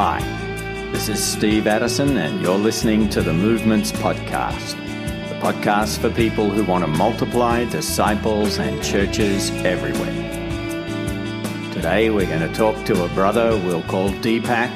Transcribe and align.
Hi, 0.00 0.20
this 0.92 1.08
is 1.08 1.20
Steve 1.20 1.66
Addison, 1.66 2.18
and 2.18 2.40
you're 2.40 2.56
listening 2.56 3.08
to 3.08 3.20
the 3.20 3.32
Movements 3.32 3.90
Podcast, 3.90 4.76
the 5.28 5.34
podcast 5.40 5.98
for 5.98 6.08
people 6.08 6.50
who 6.50 6.62
want 6.62 6.84
to 6.84 6.86
multiply 6.86 7.64
disciples 7.64 8.60
and 8.60 8.80
churches 8.80 9.50
everywhere. 9.64 10.14
Today, 11.72 12.10
we're 12.10 12.28
going 12.28 12.48
to 12.48 12.54
talk 12.54 12.86
to 12.86 13.04
a 13.04 13.08
brother 13.08 13.56
we'll 13.64 13.82
call 13.82 14.10
Deepak. 14.10 14.72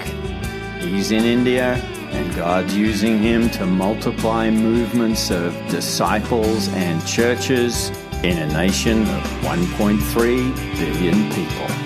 He's 0.80 1.12
in 1.12 1.22
India, 1.22 1.74
and 1.74 2.34
God's 2.34 2.76
using 2.76 3.20
him 3.20 3.48
to 3.50 3.64
multiply 3.64 4.50
movements 4.50 5.30
of 5.30 5.54
disciples 5.68 6.66
and 6.70 7.06
churches 7.06 7.90
in 8.24 8.38
a 8.38 8.52
nation 8.52 9.02
of 9.02 9.22
1.3 9.44 10.56
billion 10.80 11.30
people. 11.30 11.81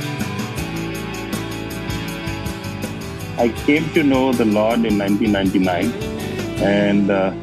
I 3.38 3.50
came 3.66 3.92
to 3.92 4.02
know 4.02 4.32
the 4.32 4.46
Lord 4.46 4.86
in 4.86 4.96
1999 4.98 5.92
and 6.62 7.10
uh, 7.10 7.34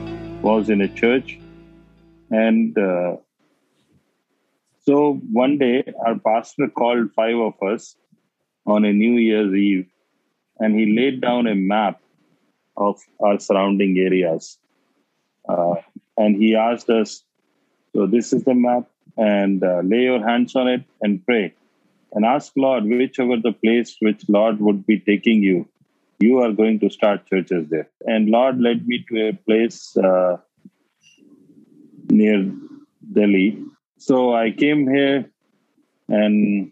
was 0.42 0.72
in 0.72 0.82
a 0.82 0.88
church. 0.88 1.38
And 2.32 2.76
uh, 2.76 3.18
so 4.80 5.22
one 5.32 5.60
day, 5.60 5.84
our 6.04 6.18
pastor 6.18 6.68
called 6.70 7.12
five 7.12 7.36
of 7.36 7.62
us 7.62 7.96
on 8.66 8.86
a 8.86 8.92
New 8.92 9.18
Year's 9.20 9.54
Eve 9.54 9.88
and 10.58 10.74
he 10.74 10.96
laid 10.98 11.22
down 11.22 11.46
a 11.46 11.54
map 11.54 12.02
of 12.76 13.00
our 13.20 13.40
surrounding 13.40 13.96
areas. 14.00 14.58
Uh, 15.48 15.76
and 16.18 16.36
he 16.36 16.56
asked 16.56 16.90
us, 16.90 17.24
So, 17.94 18.08
this 18.08 18.34
is 18.34 18.46
the 18.46 18.56
map, 18.56 18.90
and 19.16 19.64
uh, 19.64 19.82
lay 19.84 20.04
your 20.04 20.28
hands 20.28 20.56
on 20.56 20.68
it 20.68 20.84
and 21.02 21.24
pray. 21.24 21.54
And 22.14 22.26
ask 22.26 22.52
Lord, 22.56 22.86
whichever 22.86 23.38
the 23.38 23.52
place 23.52 23.96
which 24.00 24.28
Lord 24.28 24.60
would 24.60 24.88
be 24.88 25.00
taking 25.00 25.44
you, 25.44 25.68
you 26.20 26.40
are 26.40 26.52
going 26.52 26.80
to 26.80 26.90
start 26.90 27.26
churches 27.28 27.68
there. 27.70 27.90
And 28.06 28.30
Lord 28.30 28.60
led 28.60 28.88
me 28.88 29.06
to 29.10 29.30
a 29.30 29.34
place 29.34 29.96
uh, 29.98 30.38
near 32.10 32.52
Delhi. 33.12 33.64
So 33.98 34.34
I 34.34 34.52
came 34.52 34.88
here 34.88 35.30
and 36.08 36.72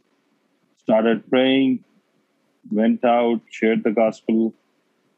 started 0.78 1.30
praying, 1.30 1.84
went 2.72 3.04
out, 3.06 3.42
shared 3.50 3.84
the 3.84 3.92
gospel, 3.92 4.54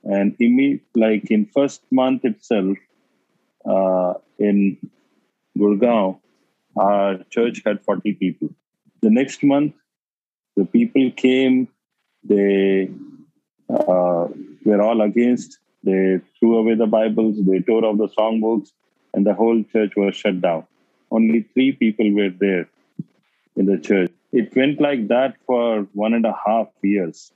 and 0.03 0.37
imme- 0.39 0.81
like 0.95 1.31
in 1.31 1.45
first 1.45 1.81
month 1.91 2.25
itself, 2.25 2.77
uh, 3.65 4.13
in 4.39 4.77
Gurgaon, 5.57 6.19
our 6.77 7.23
church 7.29 7.61
had 7.65 7.83
40 7.83 8.13
people. 8.13 8.49
The 9.01 9.09
next 9.09 9.43
month, 9.43 9.73
the 10.55 10.65
people 10.65 11.11
came, 11.11 11.67
they 12.23 12.89
uh, 13.73 14.27
were 14.63 14.81
all 14.81 15.01
against. 15.01 15.59
They 15.83 16.19
threw 16.39 16.57
away 16.57 16.75
the 16.75 16.87
Bibles, 16.87 17.37
they 17.45 17.59
tore 17.59 17.83
off 17.85 17.97
the 17.97 18.07
songbooks, 18.07 18.71
and 19.13 19.25
the 19.25 19.33
whole 19.33 19.63
church 19.63 19.93
was 19.97 20.15
shut 20.15 20.41
down. 20.41 20.65
Only 21.11 21.41
three 21.53 21.73
people 21.73 22.11
were 22.13 22.29
there 22.29 22.69
in 23.55 23.65
the 23.65 23.77
church. 23.77 24.11
It 24.31 24.55
went 24.55 24.79
like 24.81 25.07
that 25.09 25.35
for 25.45 25.87
one 25.93 26.13
and 26.13 26.25
a 26.25 26.35
half 26.45 26.67
years. 26.81 27.31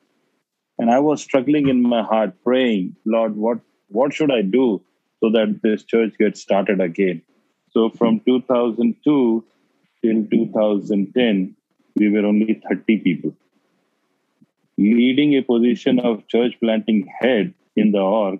And 0.79 0.89
I 0.89 0.99
was 0.99 1.21
struggling 1.21 1.67
in 1.67 1.81
my 1.81 2.03
heart, 2.03 2.33
praying, 2.43 2.95
Lord, 3.05 3.35
what, 3.35 3.59
what 3.89 4.13
should 4.13 4.31
I 4.31 4.41
do 4.41 4.81
so 5.19 5.29
that 5.31 5.59
this 5.61 5.83
church 5.83 6.13
gets 6.17 6.41
started 6.41 6.79
again? 6.79 7.21
So 7.71 7.89
from 7.89 8.21
2002 8.21 9.43
till 10.01 10.25
2010, 10.31 11.55
we 11.95 12.09
were 12.09 12.25
only 12.25 12.61
30 12.67 12.97
people 12.99 13.33
leading 14.77 15.35
a 15.35 15.41
position 15.41 15.99
of 15.99 16.27
church 16.27 16.53
planting 16.59 17.07
head 17.19 17.53
in 17.75 17.91
the 17.91 17.99
org 17.99 18.39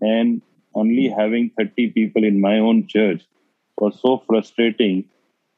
and 0.00 0.42
only 0.74 1.08
having 1.08 1.50
30 1.58 1.90
people 1.90 2.24
in 2.24 2.40
my 2.40 2.58
own 2.58 2.86
church 2.86 3.22
was 3.78 3.98
so 4.00 4.22
frustrating 4.26 5.04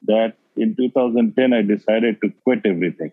that 0.03 0.35
in 0.55 0.75
2010 0.75 1.53
I 1.53 1.61
decided 1.61 2.21
to 2.21 2.31
quit 2.43 2.61
everything. 2.65 3.11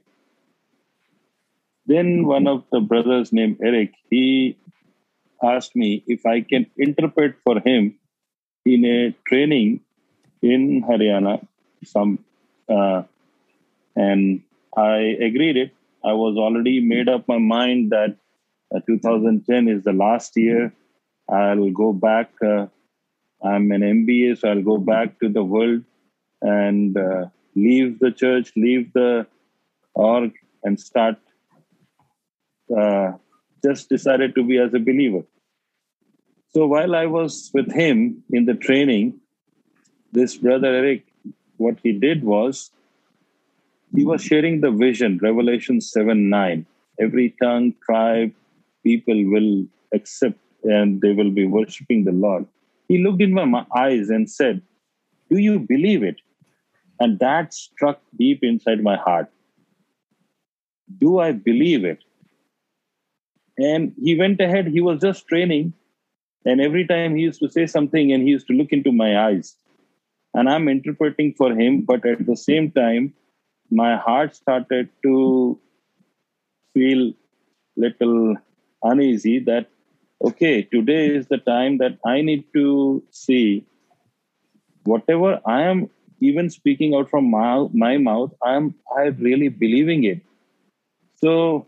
Then 1.86 2.26
one 2.26 2.46
of 2.46 2.64
the 2.70 2.80
brothers 2.80 3.32
named 3.32 3.58
Eric, 3.62 3.94
he 4.10 4.56
asked 5.42 5.74
me 5.74 6.04
if 6.06 6.24
I 6.26 6.42
can 6.42 6.66
interpret 6.76 7.36
for 7.42 7.60
him 7.60 7.98
in 8.64 8.84
a 8.84 9.14
training 9.28 9.80
in 10.42 10.82
Haryana. 10.82 11.46
Some 11.84 12.24
uh, 12.68 13.02
and 13.96 14.42
I 14.76 15.16
agreed 15.28 15.56
it 15.56 15.72
I 16.04 16.12
was 16.12 16.36
already 16.36 16.80
made 16.80 17.08
up 17.08 17.28
my 17.28 17.38
mind 17.38 17.90
that 17.90 18.16
uh, 18.74 18.80
2010 18.86 19.68
is 19.68 19.84
the 19.84 19.92
last 19.92 20.36
year. 20.36 20.72
I'll 21.28 21.70
go 21.70 21.92
back. 21.92 22.30
Uh, 22.42 22.66
I'm 23.42 23.70
an 23.72 23.82
MBA, 23.82 24.38
so 24.38 24.48
I'll 24.48 24.62
go 24.62 24.78
back 24.78 25.18
to 25.20 25.28
the 25.28 25.44
world 25.44 25.82
and 26.42 26.96
uh, 26.96 27.26
leave 27.54 27.98
the 27.98 28.10
church, 28.10 28.52
leave 28.56 28.92
the 28.92 29.26
org, 29.94 30.32
and 30.62 30.78
start. 30.80 31.16
Uh, 32.74 33.12
just 33.62 33.88
decided 33.88 34.34
to 34.34 34.44
be 34.44 34.58
as 34.58 34.72
a 34.72 34.78
believer. 34.78 35.22
So 36.48 36.66
while 36.66 36.94
I 36.94 37.06
was 37.06 37.50
with 37.52 37.70
him 37.72 38.24
in 38.30 38.46
the 38.46 38.54
training, 38.54 39.20
this 40.12 40.36
brother 40.36 40.68
Eric, 40.68 41.06
what 41.58 41.78
he 41.82 41.92
did 41.92 42.24
was 42.24 42.70
he 43.94 44.04
was 44.04 44.22
sharing 44.22 44.60
the 44.60 44.70
vision, 44.70 45.18
Revelation 45.22 45.80
7 45.80 46.28
9. 46.30 46.66
Every 47.00 47.34
tongue, 47.42 47.74
tribe, 47.84 48.32
people 48.84 49.24
will 49.30 49.66
accept 49.92 50.38
and 50.64 51.00
they 51.00 51.12
will 51.12 51.30
be 51.30 51.46
worshiping 51.46 52.04
the 52.04 52.12
Lord. 52.12 52.46
He 52.88 52.98
looked 52.98 53.22
in 53.22 53.32
my 53.32 53.64
eyes 53.76 54.10
and 54.10 54.30
said, 54.30 54.62
Do 55.30 55.38
you 55.38 55.58
believe 55.58 56.02
it? 56.02 56.16
And 56.98 57.18
that 57.18 57.54
struck 57.54 58.00
deep 58.18 58.40
inside 58.42 58.82
my 58.82 58.96
heart. 58.96 59.30
Do 60.98 61.18
I 61.18 61.32
believe 61.32 61.84
it? 61.84 61.98
And 63.56 63.92
he 64.00 64.18
went 64.18 64.40
ahead, 64.40 64.66
he 64.66 64.80
was 64.80 65.00
just 65.00 65.26
training. 65.26 65.72
And 66.44 66.60
every 66.60 66.86
time 66.86 67.16
he 67.16 67.22
used 67.22 67.40
to 67.40 67.50
say 67.50 67.66
something 67.66 68.12
and 68.12 68.22
he 68.22 68.30
used 68.30 68.46
to 68.48 68.54
look 68.54 68.72
into 68.72 68.92
my 68.92 69.26
eyes. 69.26 69.56
And 70.34 70.48
I'm 70.48 70.68
interpreting 70.68 71.34
for 71.34 71.52
him, 71.52 71.82
but 71.82 72.06
at 72.06 72.24
the 72.24 72.36
same 72.36 72.70
time, 72.70 73.14
my 73.70 73.96
heart 73.96 74.34
started 74.34 74.88
to 75.02 75.58
feel 76.74 77.12
little 77.76 78.36
uneasy 78.82 79.38
that 79.38 79.68
okay 80.22 80.62
today 80.62 81.06
is 81.06 81.26
the 81.28 81.38
time 81.38 81.78
that 81.78 81.98
i 82.04 82.20
need 82.20 82.44
to 82.52 83.02
see 83.10 83.64
whatever 84.84 85.40
i 85.46 85.62
am 85.62 85.88
even 86.20 86.50
speaking 86.50 86.94
out 86.94 87.08
from 87.08 87.30
my, 87.30 87.66
my 87.72 87.96
mouth 87.96 88.32
i 88.42 88.54
am 88.54 88.74
i 88.96 89.04
really 89.26 89.48
believing 89.48 90.04
it. 90.04 90.20
So 91.16 91.66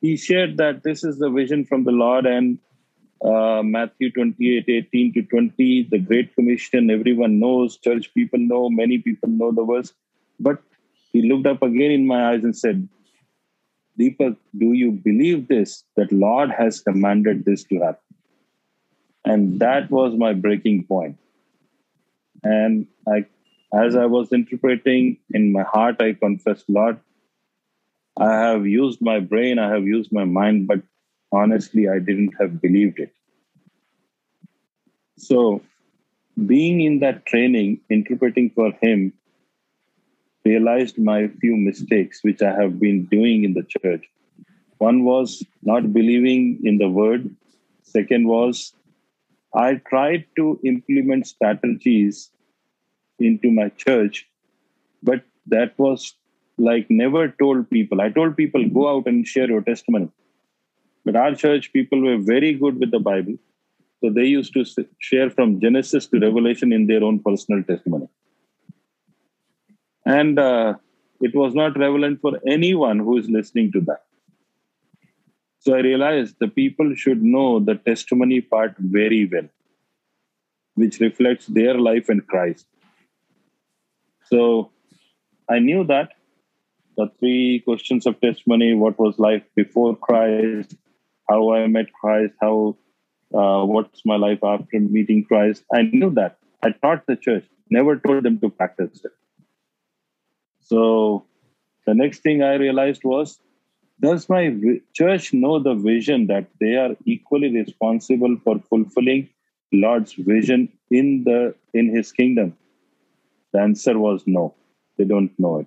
he 0.00 0.16
shared 0.16 0.56
that 0.58 0.82
this 0.82 1.04
is 1.04 1.18
the 1.18 1.30
vision 1.30 1.64
from 1.64 1.84
the 1.84 1.92
lord 1.92 2.26
and 2.26 2.58
uh, 3.24 3.62
matthew 3.62 4.10
28 4.12 4.64
18 4.68 5.12
to 5.14 5.22
20 5.22 5.88
the 5.90 5.98
great 5.98 6.34
commission 6.34 6.90
everyone 6.90 7.38
knows 7.38 7.76
church 7.78 8.12
people 8.14 8.38
know 8.38 8.68
many 8.68 8.98
people 8.98 9.28
know 9.28 9.52
the 9.52 9.64
verse. 9.64 9.92
But 10.38 10.62
he 11.12 11.28
looked 11.28 11.46
up 11.46 11.62
again 11.62 11.90
in 11.90 12.06
my 12.06 12.30
eyes 12.30 12.44
and 12.44 12.56
said, 12.56 12.88
Deepak, 13.98 14.36
do 14.58 14.72
you 14.72 14.92
believe 14.92 15.48
this? 15.48 15.84
That 15.96 16.12
Lord 16.12 16.50
has 16.50 16.80
commanded 16.80 17.44
this 17.44 17.64
to 17.64 17.80
happen. 17.80 18.00
And 19.24 19.58
that 19.60 19.90
was 19.90 20.14
my 20.14 20.34
breaking 20.34 20.84
point. 20.84 21.18
And 22.42 22.86
I, 23.08 23.24
as 23.72 23.96
I 23.96 24.06
was 24.06 24.32
interpreting 24.32 25.16
in 25.32 25.52
my 25.52 25.62
heart, 25.62 26.00
I 26.00 26.12
confessed, 26.12 26.66
Lord, 26.68 27.00
I 28.18 28.32
have 28.32 28.66
used 28.66 29.00
my 29.02 29.20
brain, 29.20 29.58
I 29.58 29.70
have 29.72 29.84
used 29.84 30.12
my 30.12 30.24
mind, 30.24 30.66
but 30.66 30.80
honestly, 31.32 31.88
I 31.88 31.98
didn't 31.98 32.34
have 32.38 32.60
believed 32.60 32.98
it. 32.98 33.12
So, 35.18 35.62
being 36.46 36.82
in 36.82 36.98
that 37.00 37.26
training, 37.26 37.80
interpreting 37.90 38.50
for 38.50 38.72
him, 38.80 39.12
realized 40.46 40.98
my 40.98 41.28
few 41.40 41.56
mistakes 41.56 42.20
which 42.22 42.42
I 42.42 42.52
have 42.60 42.78
been 42.78 43.04
doing 43.06 43.44
in 43.44 43.54
the 43.54 43.66
church. 43.74 44.04
One 44.78 45.04
was 45.04 45.42
not 45.62 45.92
believing 45.92 46.60
in 46.64 46.78
the 46.78 46.88
word. 46.88 47.30
Second 47.82 48.28
was 48.28 48.72
I 49.54 49.68
tried 49.90 50.24
to 50.36 50.60
implement 50.64 51.26
strategies 51.26 52.30
into 53.18 53.50
my 53.50 53.68
church, 53.84 54.28
but 55.02 55.22
that 55.46 55.78
was 55.78 56.14
like 56.58 56.90
never 56.90 57.28
told 57.28 57.70
people. 57.70 58.00
I 58.00 58.10
told 58.10 58.36
people, 58.36 58.68
go 58.68 58.88
out 58.92 59.06
and 59.06 59.26
share 59.26 59.48
your 59.48 59.62
testimony. 59.62 60.08
But 61.04 61.16
our 61.16 61.34
church 61.34 61.72
people 61.72 62.02
were 62.02 62.18
very 62.18 62.52
good 62.54 62.78
with 62.80 62.90
the 62.90 62.98
Bible. 62.98 63.36
So 64.00 64.10
they 64.10 64.24
used 64.24 64.52
to 64.54 64.64
share 64.98 65.30
from 65.30 65.60
Genesis 65.60 66.06
to 66.08 66.18
Revelation 66.18 66.72
in 66.72 66.86
their 66.86 67.02
own 67.02 67.20
personal 67.20 67.62
testimony 67.62 68.08
and 70.06 70.38
uh, 70.38 70.74
it 71.20 71.34
was 71.34 71.54
not 71.54 71.78
relevant 71.78 72.20
for 72.22 72.32
anyone 72.46 72.98
who 72.98 73.18
is 73.18 73.28
listening 73.28 73.72
to 73.72 73.80
that 73.82 74.04
So 75.60 75.74
I 75.74 75.80
realized 75.80 76.36
the 76.38 76.48
people 76.48 76.94
should 76.94 77.22
know 77.22 77.60
the 77.60 77.74
testimony 77.74 78.40
part 78.40 78.76
very 78.78 79.28
well, 79.32 79.48
which 80.76 81.00
reflects 81.00 81.46
their 81.46 81.76
life 81.78 82.08
in 82.08 82.20
Christ. 82.22 82.66
So 84.30 84.72
I 85.48 85.58
knew 85.60 85.84
that 85.86 86.10
the 86.96 87.10
three 87.18 87.62
questions 87.64 88.06
of 88.06 88.20
testimony 88.20 88.74
what 88.74 88.98
was 88.98 89.18
life 89.18 89.42
before 89.56 89.96
Christ, 89.96 90.76
how 91.28 91.52
I 91.52 91.66
met 91.66 91.92
Christ, 91.92 92.34
how 92.40 92.76
uh, 93.34 93.64
what's 93.64 94.02
my 94.06 94.16
life 94.16 94.44
after 94.44 94.80
meeting 94.80 95.24
Christ. 95.24 95.64
I 95.72 95.82
knew 95.82 96.10
that. 96.10 96.38
I 96.62 96.70
taught 96.70 97.06
the 97.06 97.16
church, 97.16 97.44
never 97.70 97.96
told 97.98 98.24
them 98.24 98.38
to 98.40 98.50
practice 98.50 99.04
it. 99.04 99.15
So 100.68 101.24
the 101.86 101.94
next 101.94 102.20
thing 102.20 102.42
I 102.42 102.54
realized 102.54 103.04
was 103.04 103.38
does 104.00 104.28
my 104.28 104.42
church 104.92 105.32
know 105.32 105.58
the 105.58 105.74
vision 105.74 106.26
that 106.26 106.46
they 106.60 106.74
are 106.74 106.94
equally 107.04 107.50
responsible 107.50 108.36
for 108.44 108.58
fulfilling 108.58 109.28
Lord's 109.72 110.12
vision 110.12 110.68
in 110.90 111.24
the 111.24 111.54
in 111.72 111.94
his 111.94 112.12
kingdom? 112.12 112.56
The 113.52 113.60
answer 113.60 113.98
was 113.98 114.24
no. 114.26 114.54
They 114.98 115.04
don't 115.04 115.32
know 115.38 115.60
it. 115.60 115.66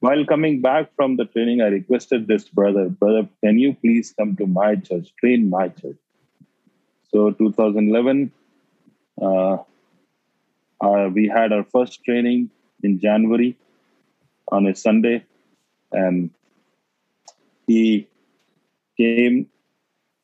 While 0.00 0.24
coming 0.24 0.60
back 0.60 0.94
from 0.96 1.16
the 1.16 1.26
training, 1.26 1.60
I 1.60 1.66
requested 1.66 2.26
this 2.26 2.48
brother, 2.48 2.88
brother, 2.88 3.28
can 3.42 3.58
you 3.58 3.74
please 3.74 4.14
come 4.18 4.36
to 4.36 4.46
my 4.46 4.76
church, 4.76 5.12
train 5.20 5.48
my 5.50 5.68
church? 5.68 5.96
So 7.12 7.30
2011, 7.30 8.32
uh, 9.20 9.56
uh, 10.80 11.10
we 11.12 11.28
had 11.28 11.52
our 11.52 11.64
first 11.64 12.04
training 12.04 12.50
in 12.82 13.00
January 13.00 13.56
on 14.48 14.66
a 14.66 14.74
Sunday, 14.74 15.24
and 15.92 16.30
he 17.66 18.08
came, 18.96 19.48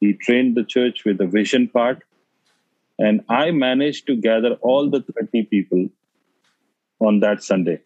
he 0.01 0.15
trained 0.15 0.57
the 0.57 0.65
church 0.65 1.05
with 1.05 1.19
the 1.19 1.27
vision 1.27 1.69
part, 1.69 2.03
and 2.99 3.23
I 3.29 3.51
managed 3.51 4.07
to 4.07 4.17
gather 4.17 4.55
all 4.61 4.91
the 4.91 5.03
30 5.03 5.45
people 5.45 5.89
on 7.01 7.21
that 7.21 7.43
Sunday 7.43 7.81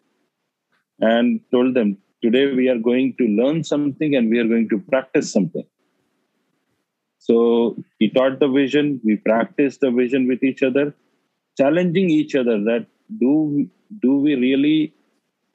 and 0.99 1.39
told 1.51 1.73
them, 1.73 1.97
Today 2.23 2.51
we 2.51 2.67
are 2.67 2.79
going 2.79 3.13
to 3.19 3.25
learn 3.27 3.63
something 3.63 4.15
and 4.15 4.29
we 4.31 4.39
are 4.39 4.47
going 4.47 4.67
to 4.69 4.79
practice 4.79 5.31
something. 5.31 5.65
So 7.19 7.77
he 7.99 8.09
taught 8.09 8.39
the 8.39 8.47
vision, 8.47 8.99
we 9.03 9.17
practiced 9.17 9.81
the 9.81 9.91
vision 9.91 10.27
with 10.27 10.43
each 10.43 10.63
other, 10.63 10.95
challenging 11.57 12.09
each 12.09 12.33
other 12.33 12.59
that 12.63 12.87
do, 13.19 13.69
do 14.01 14.17
we 14.17 14.33
really 14.33 14.93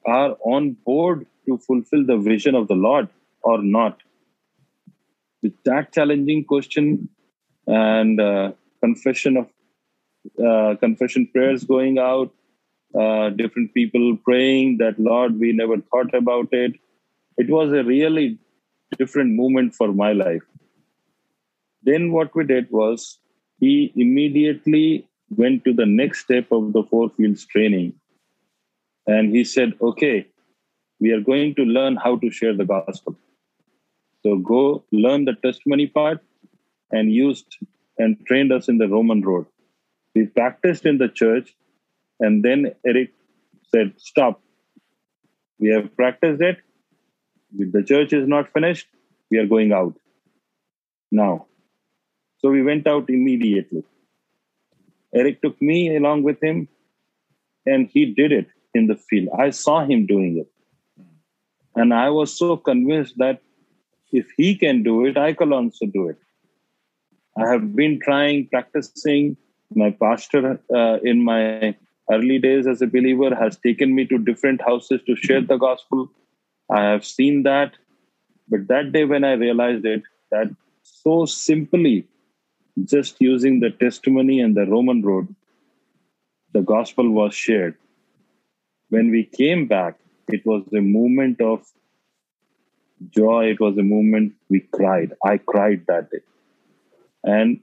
are 0.05 0.35
on 0.45 0.75
board 0.85 1.25
to 1.47 1.57
fulfill 1.57 2.05
the 2.05 2.17
vision 2.17 2.55
of 2.55 2.67
the 2.67 2.75
Lord 2.75 3.09
or 3.41 3.61
not? 3.61 4.01
With 5.41 5.53
that 5.65 5.91
challenging 5.93 6.45
question 6.45 7.09
and 7.67 8.19
uh, 8.19 8.53
confession 8.81 9.37
of 9.37 9.47
uh, 10.43 10.75
confession 10.79 11.27
prayers 11.33 11.63
going 11.65 11.97
out, 11.97 12.31
uh, 12.97 13.29
different 13.29 13.73
people 13.73 14.17
praying 14.23 14.77
that 14.77 14.99
Lord, 14.99 15.39
we 15.39 15.51
never 15.51 15.77
thought 15.77 16.13
about 16.13 16.47
it. 16.51 16.73
It 17.37 17.49
was 17.49 17.71
a 17.71 17.83
really 17.83 18.37
different 18.97 19.35
moment 19.35 19.73
for 19.73 19.91
my 19.91 20.13
life. 20.13 20.43
Then 21.81 22.11
what 22.11 22.33
we 22.35 22.45
did 22.45 22.71
was 22.71 23.19
he 23.59 23.91
immediately 23.95 25.07
went 25.29 25.65
to 25.65 25.73
the 25.73 25.85
next 25.85 26.19
step 26.19 26.51
of 26.51 26.73
the 26.73 26.83
four 26.83 27.09
fields 27.09 27.45
training 27.45 27.93
and 29.07 29.35
he 29.35 29.43
said, 29.43 29.73
okay, 29.81 30.27
we 30.99 31.11
are 31.11 31.21
going 31.21 31.55
to 31.55 31.63
learn 31.63 31.95
how 31.95 32.17
to 32.17 32.31
share 32.31 32.55
the 32.55 32.65
gospel. 32.65 33.15
So 34.21 34.37
go 34.37 34.85
learn 34.91 35.25
the 35.25 35.33
testimony 35.33 35.87
part 35.87 36.21
and 36.91 37.11
used 37.11 37.57
and 37.97 38.17
trained 38.25 38.53
us 38.53 38.69
in 38.69 38.77
the 38.77 38.87
Roman 38.87 39.21
road. 39.21 39.45
We 40.15 40.27
practiced 40.27 40.85
in 40.85 40.97
the 40.97 41.09
church, 41.09 41.55
and 42.19 42.43
then 42.43 42.73
Eric 42.85 43.11
said, 43.69 43.93
Stop. 43.97 44.41
We 45.59 45.69
have 45.69 45.95
practiced 45.95 46.41
it. 46.41 46.57
The 47.51 47.83
church 47.83 48.13
is 48.13 48.27
not 48.27 48.51
finished. 48.53 48.87
We 49.29 49.37
are 49.39 49.47
going 49.47 49.71
out 49.73 49.95
now. 51.11 51.47
So 52.39 52.49
we 52.49 52.63
went 52.63 52.87
out 52.87 53.09
immediately. 53.09 53.83
Eric 55.13 55.41
took 55.41 55.61
me 55.61 55.95
along 55.95 56.23
with 56.23 56.41
him, 56.41 56.67
and 57.65 57.89
he 57.91 58.05
did 58.05 58.31
it 58.31 58.47
in 58.73 58.87
the 58.87 58.95
field. 58.95 59.29
I 59.37 59.49
saw 59.49 59.85
him 59.85 60.05
doing 60.05 60.37
it. 60.37 60.47
And 61.75 61.93
I 61.93 62.09
was 62.09 62.37
so 62.37 62.57
convinced 62.57 63.17
that 63.17 63.41
if 64.11 64.27
he 64.37 64.55
can 64.55 64.83
do 64.83 65.05
it, 65.05 65.17
I 65.17 65.33
can 65.33 65.51
also 65.51 65.85
do 65.85 66.09
it. 66.09 66.17
I 67.37 67.49
have 67.49 67.75
been 67.75 67.99
trying, 67.99 68.47
practicing. 68.47 69.37
My 69.73 69.89
pastor 69.89 70.59
uh, 70.73 70.99
in 71.03 71.23
my 71.23 71.75
early 72.11 72.37
days 72.37 72.67
as 72.67 72.81
a 72.81 72.87
believer 72.87 73.33
has 73.33 73.57
taken 73.57 73.95
me 73.95 74.05
to 74.05 74.19
different 74.19 74.61
houses 74.61 75.01
to 75.07 75.15
share 75.15 75.41
the 75.41 75.57
gospel. 75.57 76.11
I 76.69 76.81
have 76.81 77.05
seen 77.05 77.43
that. 77.43 77.73
But 78.49 78.67
that 78.67 78.91
day 78.91 79.05
when 79.05 79.23
I 79.23 79.33
realized 79.33 79.85
it, 79.85 80.03
that 80.29 80.47
so 80.83 81.25
simply, 81.25 82.07
just 82.83 83.15
using 83.19 83.61
the 83.61 83.71
testimony 83.71 84.41
and 84.41 84.55
the 84.55 84.65
Roman 84.65 85.01
road, 85.01 85.33
the 86.51 86.61
gospel 86.61 87.09
was 87.09 87.33
shared 87.33 87.75
when 88.93 89.09
we 89.09 89.23
came 89.23 89.65
back, 89.67 89.95
it 90.27 90.45
was 90.45 90.63
a 90.71 90.81
moment 90.81 91.41
of 91.41 91.61
joy. 93.09 93.45
It 93.53 93.59
was 93.59 93.75
a 93.77 93.87
moment 93.91 94.33
we 94.49 94.59
cried. 94.59 95.13
I 95.25 95.37
cried 95.37 95.85
that 95.87 96.11
day. 96.11 96.19
And 97.23 97.59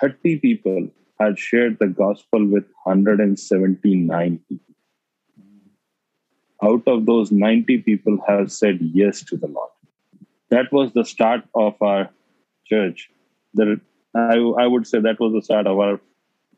30 0.00 0.36
people 0.38 0.88
had 1.18 1.40
shared 1.40 1.78
the 1.80 1.88
gospel 1.88 2.46
with 2.46 2.66
179 2.84 4.40
people. 4.48 4.74
Out 6.62 6.86
of 6.86 7.04
those, 7.06 7.32
90 7.32 7.78
people 7.78 8.18
have 8.28 8.52
said 8.52 8.78
yes 8.80 9.24
to 9.24 9.36
the 9.36 9.48
Lord. 9.48 9.70
That 10.50 10.72
was 10.72 10.92
the 10.92 11.04
start 11.04 11.42
of 11.54 11.74
our 11.80 12.10
church. 12.64 13.10
The, 13.54 13.80
I, 14.14 14.36
I 14.36 14.66
would 14.68 14.86
say 14.86 15.00
that 15.00 15.18
was 15.18 15.32
the 15.32 15.42
start 15.42 15.66
of 15.66 15.80
our 15.80 16.00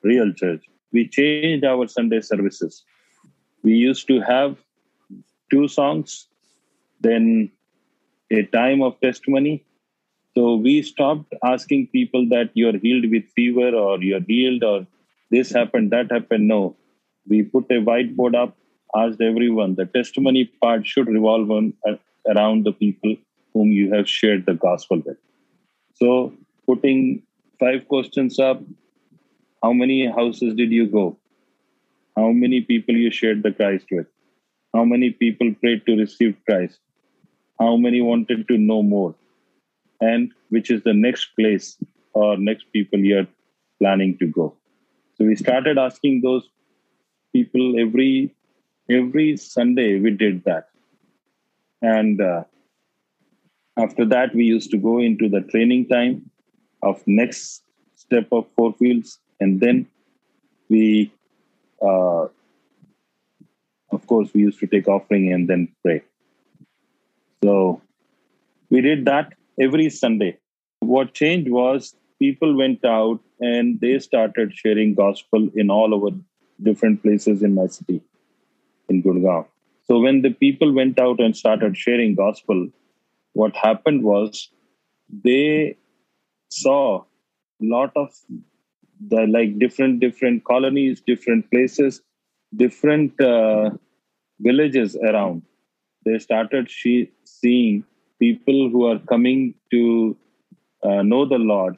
real 0.03 0.35
church. 0.35 0.67
We 0.93 1.09
changed 1.09 1.65
our 1.65 1.89
Sunday 1.89 2.21
services 2.21 2.85
we 3.63 3.73
used 3.73 4.07
to 4.09 4.21
have 4.21 4.57
two 5.51 5.69
songs, 5.69 6.29
then 7.01 7.51
a 8.31 8.43
time 8.45 8.83
of 8.83 9.01
testimony. 9.01 9.65
So 10.35 10.57
we 10.57 10.83
stopped 10.83 11.35
asking 11.45 11.89
people 11.89 12.29
that 12.29 12.51
you're 12.55 12.79
healed 12.79 13.11
with 13.11 13.25
fever 13.35 13.71
or 13.75 14.01
you're 14.03 14.21
healed 14.21 14.63
or 14.63 14.87
this 15.31 15.51
happened, 15.51 15.91
that 15.91 16.11
happened. 16.11 16.49
No, 16.49 16.77
we 17.29 17.43
put 17.43 17.65
a 17.71 17.75
whiteboard 17.75 18.35
up, 18.35 18.57
asked 18.97 19.21
everyone. 19.21 19.75
The 19.75 19.87
testimony 19.87 20.45
part 20.63 20.87
should 20.87 21.09
revolve 21.09 21.51
on, 21.51 21.75
uh, 21.87 21.97
around 22.27 22.65
the 22.65 22.73
people 22.73 23.17
whom 23.53 23.69
you 23.73 23.93
have 23.95 24.09
shared 24.09 24.47
the 24.47 24.55
gospel 24.55 25.03
with. 25.05 25.17
So 25.95 26.35
putting 26.67 27.23
five 27.59 27.89
questions 27.89 28.39
up, 28.39 28.63
how 29.63 29.73
many 29.73 30.07
houses 30.07 30.55
did 30.55 30.71
you 30.71 30.87
go? 30.87 31.17
How 32.19 32.29
many 32.43 32.61
people 32.61 32.97
you 33.05 33.11
shared 33.11 33.43
the 33.43 33.53
Christ 33.53 33.87
with, 33.91 34.07
how 34.75 34.85
many 34.85 35.11
people 35.11 35.55
prayed 35.61 35.83
to 35.87 35.97
receive 35.97 36.37
Christ, 36.47 36.79
how 37.61 37.77
many 37.77 38.01
wanted 38.01 38.49
to 38.49 38.59
know 38.59 38.83
more, 38.83 39.15
and 40.01 40.33
which 40.51 40.71
is 40.71 40.83
the 40.83 40.95
next 40.95 41.27
place 41.39 41.77
or 42.15 42.37
next 42.37 42.65
people 42.73 42.99
you're 42.99 43.29
planning 43.81 44.17
to 44.19 44.27
go. 44.27 44.47
So 45.15 45.25
we 45.25 45.37
started 45.37 45.79
asking 45.79 46.23
those 46.23 46.49
people 47.33 47.79
every 47.85 48.35
every 48.91 49.29
Sunday. 49.37 50.01
We 50.01 50.11
did 50.25 50.43
that, 50.45 50.69
and 51.83 52.21
uh, 52.21 52.45
after 53.85 54.05
that 54.15 54.35
we 54.35 54.45
used 54.45 54.71
to 54.73 54.79
go 54.89 54.99
into 55.11 55.29
the 55.29 55.43
training 55.53 55.87
time 55.89 56.31
of 56.83 57.03
next 57.07 57.63
step 57.95 58.29
of 58.33 58.47
four 58.57 58.73
fields, 58.83 59.19
and 59.41 59.61
then 59.61 59.87
we 60.69 61.13
uh, 61.83 62.27
of 63.91 64.07
course, 64.07 64.31
we 64.35 64.43
used 64.43 64.61
to 64.61 64.67
take 64.67 64.89
offering 64.89 65.33
and 65.33 65.49
then 65.49 65.69
pray. 65.83 66.03
So 67.43 67.81
we 68.71 68.81
did 68.81 69.05
that 69.07 69.35
every 69.61 69.89
Sunday. 69.91 70.39
What 70.81 71.15
changed 71.15 71.51
was 71.51 71.95
people 72.19 72.57
went 72.57 72.85
out 72.85 73.21
and 73.41 73.81
they 73.81 73.99
started 73.99 74.53
sharing 74.55 74.95
gospel 74.95 75.49
in 75.55 75.71
all 75.71 75.95
over 75.95 76.17
different 76.63 77.03
places 77.03 77.43
in 77.43 77.55
my 77.55 77.67
city, 77.67 78.01
in 78.89 79.03
Gurgaon. 79.03 79.47
So 79.87 80.01
when 80.01 80.23
the 80.23 80.31
people 80.31 80.73
went 80.73 80.99
out 80.99 81.21
and 81.21 81.37
started 81.37 81.77
sharing 81.77 82.15
gospel, 82.15 82.69
what 83.33 83.57
happened 83.57 84.03
was 84.03 84.51
they 85.25 85.77
saw 86.51 87.05
a 87.63 87.65
lot 87.65 87.93
of 87.97 88.11
the 89.09 89.27
like 89.27 89.59
different 89.59 90.01
different 90.01 90.45
colonies 90.45 91.01
different 91.01 91.49
places 91.51 92.03
different 92.57 93.21
uh, 93.21 93.71
villages 94.41 94.97
around 95.11 95.43
they 96.05 96.19
started 96.19 96.71
she- 96.71 97.11
seeing 97.25 97.85
people 98.21 98.69
who 98.71 98.85
are 98.87 98.99
coming 99.01 99.55
to 99.71 100.17
uh, 100.83 101.03
know 101.03 101.25
the 101.27 101.39
Lord. 101.39 101.77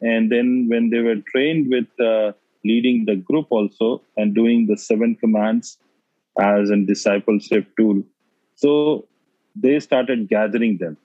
And 0.00 0.30
then 0.30 0.66
when 0.68 0.90
they 0.90 1.00
were 1.00 1.16
trained 1.32 1.70
with 1.70 1.88
uh, 2.00 2.32
leading 2.64 3.04
the 3.06 3.16
group 3.16 3.46
also 3.50 4.02
and 4.16 4.34
doing 4.34 4.66
the 4.66 4.76
seven 4.76 5.14
commands 5.16 5.78
as 6.38 6.70
a 6.70 6.76
discipleship 6.76 7.66
tool, 7.78 8.02
so 8.54 9.06
they 9.56 9.80
started 9.80 10.28
gathering 10.28 10.78
them. 10.78 10.96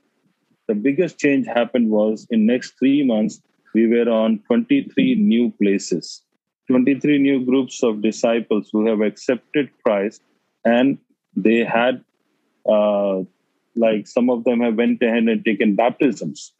The 0.68 0.76
biggest 0.76 1.20
change 1.20 1.48
happened 1.48 1.90
was 1.90 2.28
in 2.30 2.46
next 2.46 2.78
three 2.80 3.04
months 3.06 3.42
we 3.74 3.88
were 3.88 4.10
on 4.10 4.40
23 4.48 5.16
new 5.16 5.52
places, 5.62 6.22
23 6.68 7.20
new 7.20 7.46
groups 7.46 7.84
of 7.84 8.02
disciples 8.02 8.70
who 8.72 8.86
have 8.88 9.02
accepted 9.02 9.70
Christ, 9.84 10.22
and 10.66 10.98
they 11.36 11.64
had 11.64 12.04
uh, 12.68 13.24
like 13.76 14.08
some 14.08 14.30
of 14.30 14.44
them 14.44 14.62
have 14.62 14.76
went 14.76 15.02
ahead 15.02 15.24
and 15.24 15.44
taken 15.46 15.76
baptisms. 15.76 16.54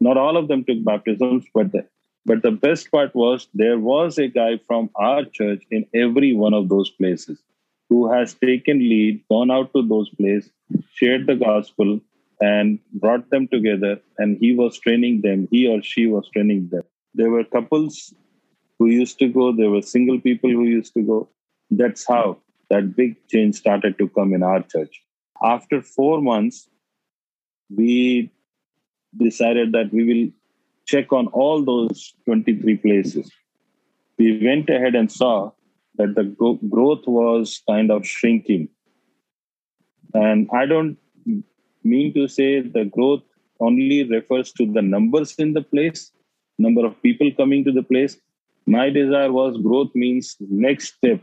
Not 0.00 0.16
all 0.16 0.36
of 0.36 0.48
them 0.48 0.64
took 0.64 0.84
baptisms, 0.84 1.44
but 1.52 1.72
the, 1.72 1.86
but 2.24 2.42
the 2.42 2.52
best 2.52 2.90
part 2.90 3.14
was 3.14 3.48
there 3.54 3.78
was 3.78 4.18
a 4.18 4.28
guy 4.28 4.58
from 4.66 4.90
our 4.94 5.24
church 5.24 5.62
in 5.70 5.86
every 5.94 6.32
one 6.34 6.54
of 6.54 6.68
those 6.68 6.90
places 6.90 7.42
who 7.88 8.12
has 8.12 8.34
taken 8.34 8.78
lead, 8.78 9.22
gone 9.30 9.50
out 9.50 9.72
to 9.74 9.82
those 9.82 10.10
places, 10.10 10.50
shared 10.94 11.26
the 11.26 11.34
gospel, 11.34 12.00
and 12.40 12.78
brought 12.92 13.30
them 13.30 13.48
together. 13.48 14.00
And 14.18 14.38
he 14.40 14.54
was 14.54 14.78
training 14.78 15.22
them. 15.22 15.48
He 15.50 15.66
or 15.66 15.82
she 15.82 16.06
was 16.06 16.28
training 16.30 16.68
them. 16.70 16.82
There 17.14 17.30
were 17.30 17.44
couples 17.44 18.14
who 18.78 18.86
used 18.86 19.18
to 19.18 19.28
go. 19.28 19.52
There 19.52 19.70
were 19.70 19.82
single 19.82 20.20
people 20.20 20.50
who 20.50 20.64
used 20.64 20.94
to 20.94 21.02
go. 21.02 21.28
That's 21.70 22.06
how 22.06 22.38
that 22.70 22.96
big 22.96 23.16
change 23.28 23.56
started 23.56 23.98
to 23.98 24.08
come 24.08 24.34
in 24.34 24.42
our 24.42 24.62
church. 24.62 25.02
After 25.42 25.82
four 25.82 26.20
months, 26.20 26.68
we 27.74 28.30
decided 29.16 29.72
that 29.72 29.92
we 29.92 30.04
will 30.04 30.30
check 30.86 31.12
on 31.12 31.26
all 31.28 31.64
those 31.64 32.14
23 32.24 32.76
places. 32.76 33.30
We 34.18 34.44
went 34.44 34.68
ahead 34.70 34.94
and 34.94 35.10
saw 35.10 35.52
that 35.96 36.14
the 36.14 36.24
growth 36.24 37.06
was 37.06 37.62
kind 37.68 37.90
of 37.90 38.06
shrinking. 38.06 38.68
And 40.14 40.48
I 40.52 40.66
don't 40.66 40.96
mean 41.92 42.12
to 42.14 42.28
say 42.28 42.60
the 42.60 42.84
growth 42.84 43.22
only 43.60 44.04
refers 44.04 44.52
to 44.52 44.66
the 44.76 44.82
numbers 44.82 45.34
in 45.44 45.52
the 45.52 45.62
place, 45.62 46.12
number 46.58 46.84
of 46.86 47.00
people 47.02 47.30
coming 47.40 47.64
to 47.64 47.72
the 47.72 47.82
place. 47.82 48.16
My 48.66 48.90
desire 48.90 49.32
was 49.32 49.56
growth 49.68 49.94
means 49.94 50.36
next 50.40 50.94
step, 50.96 51.20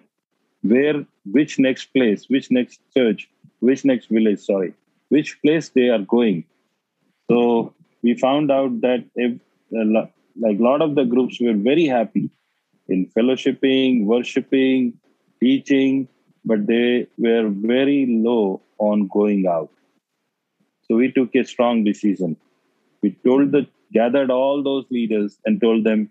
where, 0.62 1.06
which 1.32 1.60
next 1.60 1.86
place, 1.94 2.26
which 2.28 2.50
next 2.50 2.80
church, 2.96 3.30
which 3.60 3.86
next 3.86 4.10
village, 4.10 4.40
sorry, 4.40 4.74
which 5.10 5.40
place 5.42 5.70
they 5.70 5.90
are 5.90 6.06
going. 6.18 6.44
So 7.30 7.74
we 8.02 8.16
found 8.16 8.52
out 8.52 8.82
that 8.82 9.06
if, 9.16 9.34
uh, 9.78 10.08
like 10.46 10.60
a 10.60 10.64
lot 10.64 10.82
of 10.82 10.96
the 10.96 11.06
groups 11.06 11.40
were 11.40 11.54
very 11.54 11.86
happy 11.86 12.30
in 12.88 13.08
fellowshipping, 13.18 14.06
worshiping, 14.06 14.94
teaching, 15.42 16.08
but 16.44 16.68
they 16.68 17.08
were 17.18 17.50
very 17.50 18.06
low 18.08 18.62
on 18.78 19.08
going 19.08 19.48
out. 19.48 19.70
So 20.88 20.96
we 20.96 21.12
took 21.12 21.36
a 21.36 21.44
strong 21.44 21.84
decision. 21.84 22.38
We 23.02 23.12
told 23.26 23.52
the 23.52 23.68
gathered 23.94 24.32
all 24.32 24.64
those 24.64 24.86
leaders 24.90 25.38
and 25.46 25.62
told 25.62 25.84
them 25.84 26.10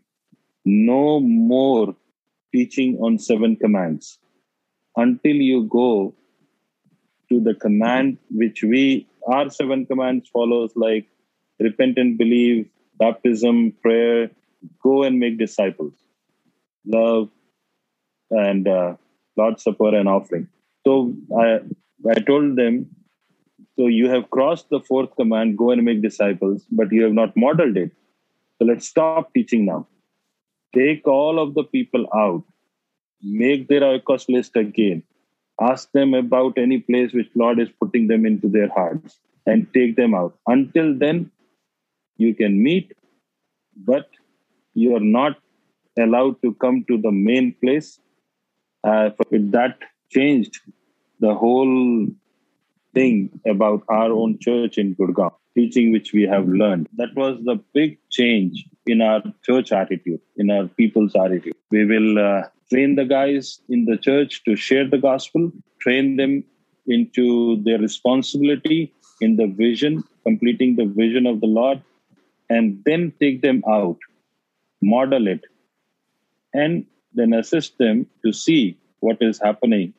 no 0.65 1.21
more 1.21 1.95
teaching 2.53 2.99
on 2.99 3.19
seven 3.19 3.57
commands 3.57 4.19
until 4.97 5.35
you 5.35 5.65
go 5.65 6.15
to 7.31 7.41
the 7.41 7.55
command 7.55 8.17
which 8.31 8.63
we 8.63 9.07
our 9.27 9.51
seven 9.51 9.87
commands 9.87 10.29
follows 10.29 10.73
like 10.77 11.07
repent 11.61 11.99
and 11.99 12.19
believe, 12.19 12.69
baptism, 12.99 13.73
prayer, 13.83 14.31
go 14.83 15.03
and 15.05 15.19
make 15.19 15.39
disciples, 15.39 15.95
love, 16.87 17.29
and 18.31 18.67
uh, 18.69 18.97
Lord's 19.37 19.63
Supper 19.63 19.95
and 19.95 20.09
offering. 20.09 20.49
So 20.87 21.15
I, 21.39 21.61
I 22.11 22.15
told 22.15 22.57
them, 22.57 22.91
so 23.77 23.89
you 23.89 24.09
have 24.09 24.31
crossed 24.31 24.69
the 24.71 24.81
fourth 24.81 25.15
command, 25.17 25.59
go 25.59 25.71
and 25.71 25.83
make 25.85 26.03
disciples, 26.03 26.65
but 26.71 26.93
you 26.93 27.03
have 27.03 27.13
not 27.13 27.37
modeled 27.37 27.77
it. 27.77 27.91
So 28.59 28.67
let's 28.67 28.87
stop 28.87 29.35
teaching 29.35 29.67
now. 29.67 29.87
Take 30.75 31.07
all 31.09 31.41
of 31.41 31.55
the 31.55 31.65
people 31.65 32.07
out, 32.15 32.45
make 33.23 33.69
their 33.69 33.81
oikos 33.81 34.29
list 34.29 34.57
again, 34.57 35.03
ask 35.61 35.91
them 35.93 36.15
about 36.15 36.59
any 36.59 36.79
place 36.79 37.13
which 37.13 37.31
Lord 37.35 37.59
is 37.61 37.69
putting 37.81 38.09
them 38.09 38.27
into 38.27 38.49
their 38.49 38.69
hearts, 38.69 39.19
and 39.47 39.67
take 39.75 39.97
them 39.97 40.15
out. 40.15 40.37
Until 40.47 40.97
then, 40.97 41.31
you 42.17 42.35
can 42.35 42.63
meet, 42.63 42.93
but 43.77 44.09
you 44.75 44.97
are 44.97 45.01
not 45.01 45.39
allowed 45.99 46.41
to 46.43 46.55
come 46.55 46.85
to 46.89 46.99
the 46.99 47.11
main 47.11 47.55
place. 47.61 47.99
Uh, 48.83 49.11
that 49.31 49.79
changed 50.11 50.61
the 51.21 51.35
whole 51.35 52.07
thing 52.95 53.41
about 53.47 53.83
our 53.89 54.11
own 54.13 54.39
church 54.39 54.79
in 54.79 54.95
Gurgaon, 54.95 55.33
teaching 55.55 55.93
which 55.93 56.13
we 56.13 56.23
have 56.23 56.49
learned. 56.49 56.89
That 56.97 57.15
was 57.15 57.39
the 57.45 57.57
big 57.73 57.99
change 58.11 58.65
in 58.87 59.03
our 59.03 59.23
church 59.45 59.73
attitude, 59.73 60.21
in 60.37 60.51
our 60.51 60.67
people's 60.69 61.15
attitude. 61.17 61.55
We 61.71 61.85
will 61.85 62.19
uh, 62.19 62.43
train 62.71 62.95
the 62.97 63.05
guys 63.05 63.61
in 63.69 63.85
the 63.85 63.97
church 63.97 64.43
to 64.45 64.57
share 64.57 64.89
the 64.89 64.99
gospel, 64.99 65.51
train 65.81 66.17
them 66.17 66.45
into 66.87 67.63
their 67.63 67.79
responsibility 67.79 68.93
in 69.21 69.37
the 69.37 69.47
vision, 69.47 70.05
completing 70.23 70.77
the 70.77 70.87
vision 70.87 71.27
of 71.27 71.41
the 71.41 71.47
Lord, 71.47 71.83
and 72.51 72.83
then 72.85 73.13
take 73.21 73.43
them 73.43 73.63
out, 73.69 73.99
model 74.83 75.27
it, 75.27 75.43
and 76.53 76.85
then 77.15 77.33
assist 77.33 77.79
them 77.79 78.07
to 78.25 78.33
see 78.33 78.77
what 79.01 79.19
is 79.21 79.41
happening, 79.41 79.95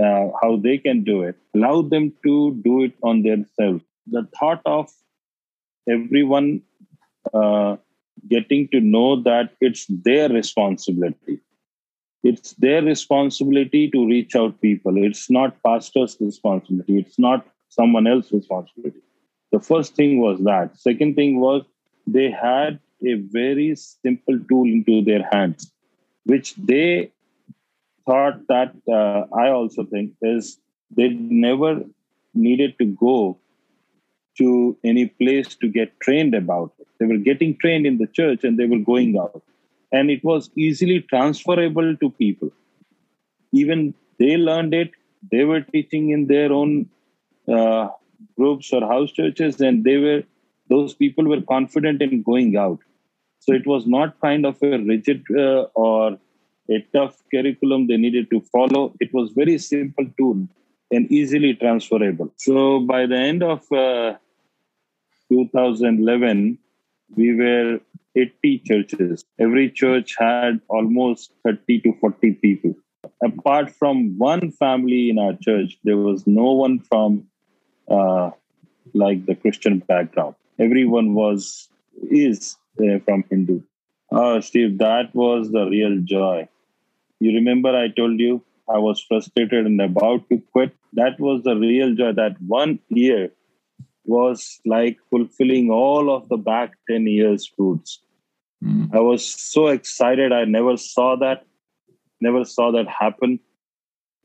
uh, 0.00 0.30
how 0.42 0.56
they 0.56 0.78
can 0.78 1.04
do 1.04 1.22
it, 1.22 1.36
allow 1.54 1.82
them 1.82 2.12
to 2.24 2.54
do 2.64 2.82
it 2.84 2.94
on 3.02 3.22
themselves. 3.22 3.84
The 4.06 4.26
thought 4.38 4.62
of 4.64 4.90
everyone 5.88 6.62
uh, 7.34 7.76
getting 8.28 8.68
to 8.68 8.80
know 8.80 9.22
that 9.22 9.52
it's 9.60 9.86
their 9.88 10.28
responsibility. 10.28 11.40
It's 12.22 12.52
their 12.54 12.82
responsibility 12.82 13.90
to 13.90 14.06
reach 14.06 14.36
out 14.36 14.60
people. 14.60 15.02
It's 15.02 15.30
not 15.30 15.62
pastor's 15.62 16.16
responsibility. 16.20 16.98
It's 16.98 17.18
not 17.18 17.46
someone 17.68 18.06
else's 18.06 18.32
responsibility. 18.32 19.00
The 19.52 19.60
first 19.60 19.94
thing 19.94 20.20
was 20.20 20.38
that. 20.40 20.78
Second 20.78 21.14
thing 21.14 21.40
was 21.40 21.62
they 22.06 22.30
had 22.30 22.78
a 23.06 23.14
very 23.14 23.74
simple 23.76 24.38
tool 24.48 24.64
into 24.64 25.02
their 25.02 25.26
hands, 25.32 25.72
which 26.24 26.54
they 26.56 27.10
thought 28.06 28.46
that 28.48 28.74
uh, 28.88 29.24
I 29.36 29.50
also 29.50 29.84
think 29.84 30.12
is 30.22 30.58
they 30.90 31.08
never 31.08 31.82
needed 32.34 32.78
to 32.78 32.86
go 32.86 33.38
to 34.38 34.76
any 34.84 35.06
place 35.06 35.54
to 35.56 35.68
get 35.68 35.98
trained 36.00 36.34
about 36.34 36.72
it. 36.78 36.86
They 36.98 37.06
were 37.06 37.18
getting 37.18 37.56
trained 37.58 37.86
in 37.86 37.98
the 37.98 38.06
church 38.06 38.44
and 38.44 38.58
they 38.58 38.66
were 38.66 38.78
going 38.78 39.18
out. 39.18 39.42
And 39.92 40.10
it 40.10 40.22
was 40.24 40.50
easily 40.56 41.00
transferable 41.00 41.96
to 41.96 42.10
people. 42.10 42.50
Even 43.52 43.94
they 44.18 44.36
learned 44.36 44.74
it, 44.74 44.90
they 45.30 45.44
were 45.44 45.60
teaching 45.60 46.10
in 46.10 46.26
their 46.26 46.52
own 46.52 46.88
uh, 47.48 47.88
groups 48.36 48.72
or 48.72 48.82
house 48.82 49.10
churches, 49.10 49.60
and 49.60 49.84
they 49.84 49.96
were 49.96 50.22
those 50.68 50.94
people 50.94 51.24
were 51.24 51.40
confident 51.42 52.00
in 52.00 52.22
going 52.22 52.56
out. 52.56 52.78
So 53.40 53.52
it 53.52 53.66
was 53.66 53.86
not 53.86 54.20
kind 54.20 54.46
of 54.46 54.62
a 54.62 54.78
rigid 54.78 55.24
uh, 55.36 55.62
or 55.74 56.18
a 56.70 56.80
tough 56.94 57.22
curriculum 57.32 57.86
they 57.86 57.96
needed 57.96 58.30
to 58.30 58.40
follow. 58.52 58.94
It 59.00 59.12
was 59.12 59.32
very 59.32 59.58
simple 59.58 60.06
tool 60.16 60.46
and 60.90 61.10
easily 61.10 61.54
transferable. 61.54 62.32
So 62.36 62.80
by 62.80 63.06
the 63.06 63.16
end 63.16 63.42
of 63.42 63.60
uh, 63.72 64.14
2011, 65.28 66.58
we 67.16 67.34
were 67.34 67.80
80 68.16 68.58
churches. 68.66 69.24
Every 69.38 69.70
church 69.70 70.14
had 70.18 70.60
almost 70.68 71.32
30 71.44 71.80
to 71.80 71.92
40 72.00 72.32
people. 72.34 72.74
Apart 73.22 73.70
from 73.70 74.18
one 74.18 74.50
family 74.52 75.10
in 75.10 75.18
our 75.18 75.34
church, 75.40 75.78
there 75.84 75.96
was 75.96 76.26
no 76.26 76.52
one 76.52 76.80
from 76.80 77.26
uh, 77.88 78.30
like 78.94 79.26
the 79.26 79.34
Christian 79.34 79.78
background 79.78 80.34
everyone 80.60 81.14
was 81.14 81.68
is 82.10 82.56
uh, 82.80 82.98
from 83.04 83.24
Hindu. 83.30 83.62
Oh, 84.12 84.40
Steve, 84.40 84.78
that 84.78 85.14
was 85.14 85.50
the 85.50 85.64
real 85.66 86.00
joy. 86.02 86.48
You 87.20 87.34
remember 87.34 87.76
I 87.76 87.88
told 87.88 88.18
you 88.18 88.42
I 88.68 88.78
was 88.78 89.00
frustrated 89.00 89.66
and 89.66 89.80
about 89.80 90.28
to 90.30 90.42
quit. 90.52 90.74
That 90.94 91.20
was 91.20 91.42
the 91.42 91.54
real 91.54 91.94
joy. 91.94 92.12
That 92.12 92.40
one 92.40 92.78
year 92.88 93.30
was 94.04 94.60
like 94.64 94.98
fulfilling 95.10 95.70
all 95.70 96.14
of 96.14 96.28
the 96.28 96.36
back 96.36 96.72
10 96.88 97.06
years 97.06 97.46
fruits. 97.46 98.00
Mm. 98.64 98.94
I 98.94 99.00
was 99.00 99.24
so 99.26 99.68
excited. 99.68 100.32
I 100.32 100.44
never 100.44 100.76
saw 100.76 101.16
that, 101.16 101.46
never 102.20 102.44
saw 102.44 102.70
that 102.72 102.88
happen, 102.88 103.38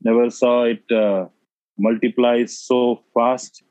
never 0.02 0.30
saw 0.30 0.64
it 0.64 0.82
uh, 0.90 1.26
multiply 1.78 2.44
so 2.46 3.02
fast. 3.14 3.62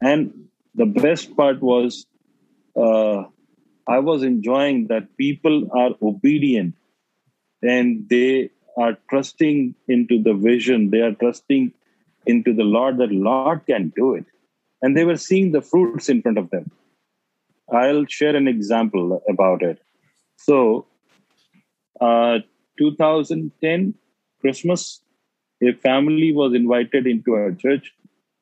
And 0.00 0.32
the 0.74 0.86
best 0.86 1.36
part 1.36 1.60
was 1.60 2.06
uh, 2.76 3.24
I 3.88 3.98
was 3.98 4.22
enjoying 4.22 4.86
that 4.88 5.16
people 5.16 5.68
are 5.72 5.90
obedient 6.02 6.74
and 7.64 8.08
they 8.08 8.50
are 8.76 8.96
trusting 9.08 9.74
into 9.88 10.22
the 10.22 10.34
vision. 10.34 10.90
They 10.90 11.00
are 11.00 11.14
trusting 11.14 11.72
into 12.26 12.52
the 12.52 12.64
Lord 12.64 12.98
that 12.98 13.12
Lord 13.12 13.66
can 13.66 13.92
do 13.96 14.14
it. 14.14 14.26
And 14.82 14.96
they 14.96 15.04
were 15.04 15.16
seeing 15.16 15.52
the 15.52 15.62
fruits 15.62 16.08
in 16.08 16.22
front 16.22 16.38
of 16.38 16.50
them. 16.50 16.70
I'll 17.72 18.04
share 18.06 18.36
an 18.36 18.48
example 18.48 19.22
about 19.28 19.62
it. 19.62 19.80
So, 20.36 20.86
uh, 22.00 22.40
2010 22.78 23.94
Christmas, 24.40 25.00
a 25.62 25.72
family 25.72 26.32
was 26.32 26.54
invited 26.54 27.06
into 27.06 27.34
our 27.34 27.52
church 27.52 27.94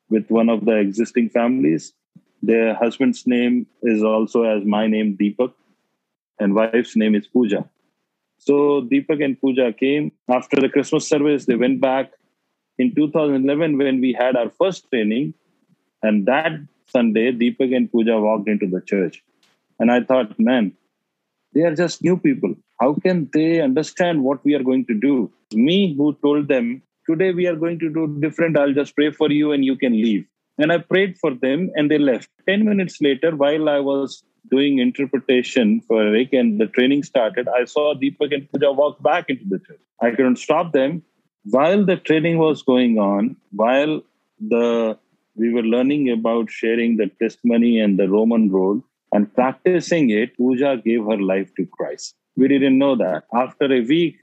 with 0.09 0.29
one 0.31 0.49
of 0.49 0.64
the 0.64 0.76
existing 0.76 1.29
families. 1.29 1.93
Their 2.43 2.75
husband's 2.75 3.26
name 3.26 3.67
is 3.83 4.02
also 4.02 4.43
as 4.43 4.64
my 4.64 4.88
name, 4.88 5.17
Deepak, 5.17 5.52
and 6.41 6.55
wife's 6.55 6.97
name 6.97 7.14
is 7.14 7.29
Pooja. 7.29 7.69
So 8.44 8.82
Deepak 8.82 9.25
and 9.25 9.40
Pooja 9.40 9.72
came 9.72 10.11
after 10.28 10.61
the 10.61 10.68
Christmas 10.68 11.08
service. 11.08 11.46
They 11.46 11.54
went 11.54 11.80
back 11.80 12.11
in 12.76 12.92
2011 12.92 13.78
when 13.78 14.00
we 14.00 14.12
had 14.18 14.34
our 14.34 14.50
first 14.50 14.90
training, 14.90 15.34
and 16.02 16.26
that 16.26 16.50
Sunday, 16.88 17.30
Deepak 17.30 17.75
and 17.76 17.90
Pooja 17.90 18.20
walked 18.20 18.49
into 18.49 18.66
the 18.66 18.80
church, 18.80 19.22
and 19.78 19.92
I 19.92 20.02
thought, 20.02 20.40
man, 20.40 20.72
they 21.54 21.61
are 21.61 21.75
just 21.76 22.02
new 22.02 22.16
people. 22.16 22.56
How 22.80 22.94
can 22.94 23.30
they 23.32 23.61
understand 23.61 24.25
what 24.25 24.44
we 24.44 24.54
are 24.54 24.64
going 24.64 24.87
to 24.87 24.94
do? 24.94 25.30
Me, 25.52 25.94
who 25.94 26.14
told 26.14 26.49
them, 26.49 26.82
today 27.08 27.32
we 27.32 27.46
are 27.46 27.54
going 27.54 27.78
to 27.78 27.90
do 27.90 28.18
different. 28.18 28.58
I'll 28.58 28.72
just 28.72 28.96
pray 28.96 29.12
for 29.12 29.30
you 29.30 29.52
and 29.52 29.64
you 29.64 29.76
can 29.76 29.92
leave. 29.92 30.26
And 30.58 30.72
I 30.72 30.78
prayed 30.78 31.16
for 31.18 31.32
them 31.32 31.70
and 31.76 31.88
they 31.88 31.99
left. 31.99 32.28
10 32.49 32.64
minutes 32.64 33.00
later, 33.00 33.37
while 33.37 33.68
I 33.68 33.78
was 33.78 34.25
doing 34.50 34.78
interpretation 34.78 35.80
for 35.80 36.02
Eric 36.02 36.32
and 36.32 36.61
the 36.61 36.66
training 36.66 37.02
started, 37.02 37.49
I 37.49 37.64
saw 37.64 37.94
Deepak 37.94 38.34
and 38.34 38.50
Puja 38.50 38.72
walk 38.72 39.02
back 39.02 39.28
into 39.28 39.44
the 39.49 39.58
church. 39.58 39.80
I 40.00 40.11
couldn't 40.11 40.37
stop 40.37 40.72
them. 40.72 41.02
While 41.44 41.84
the 41.84 41.96
training 41.96 42.38
was 42.38 42.62
going 42.62 42.99
on, 42.99 43.37
while 43.50 44.02
the 44.40 44.99
we 45.34 45.52
were 45.52 45.62
learning 45.62 46.11
about 46.11 46.50
sharing 46.50 46.96
the 46.96 47.11
testimony 47.20 47.78
and 47.80 47.99
the 47.99 48.08
Roman 48.08 48.50
road 48.50 48.82
and 49.12 49.32
practicing 49.34 50.11
it, 50.11 50.37
Puja 50.37 50.76
gave 50.84 51.04
her 51.04 51.18
life 51.18 51.54
to 51.56 51.66
Christ. 51.66 52.14
We 52.37 52.49
didn't 52.49 52.78
know 52.78 52.96
that. 52.96 53.25
After 53.34 53.72
a 53.72 53.80
week, 53.80 54.18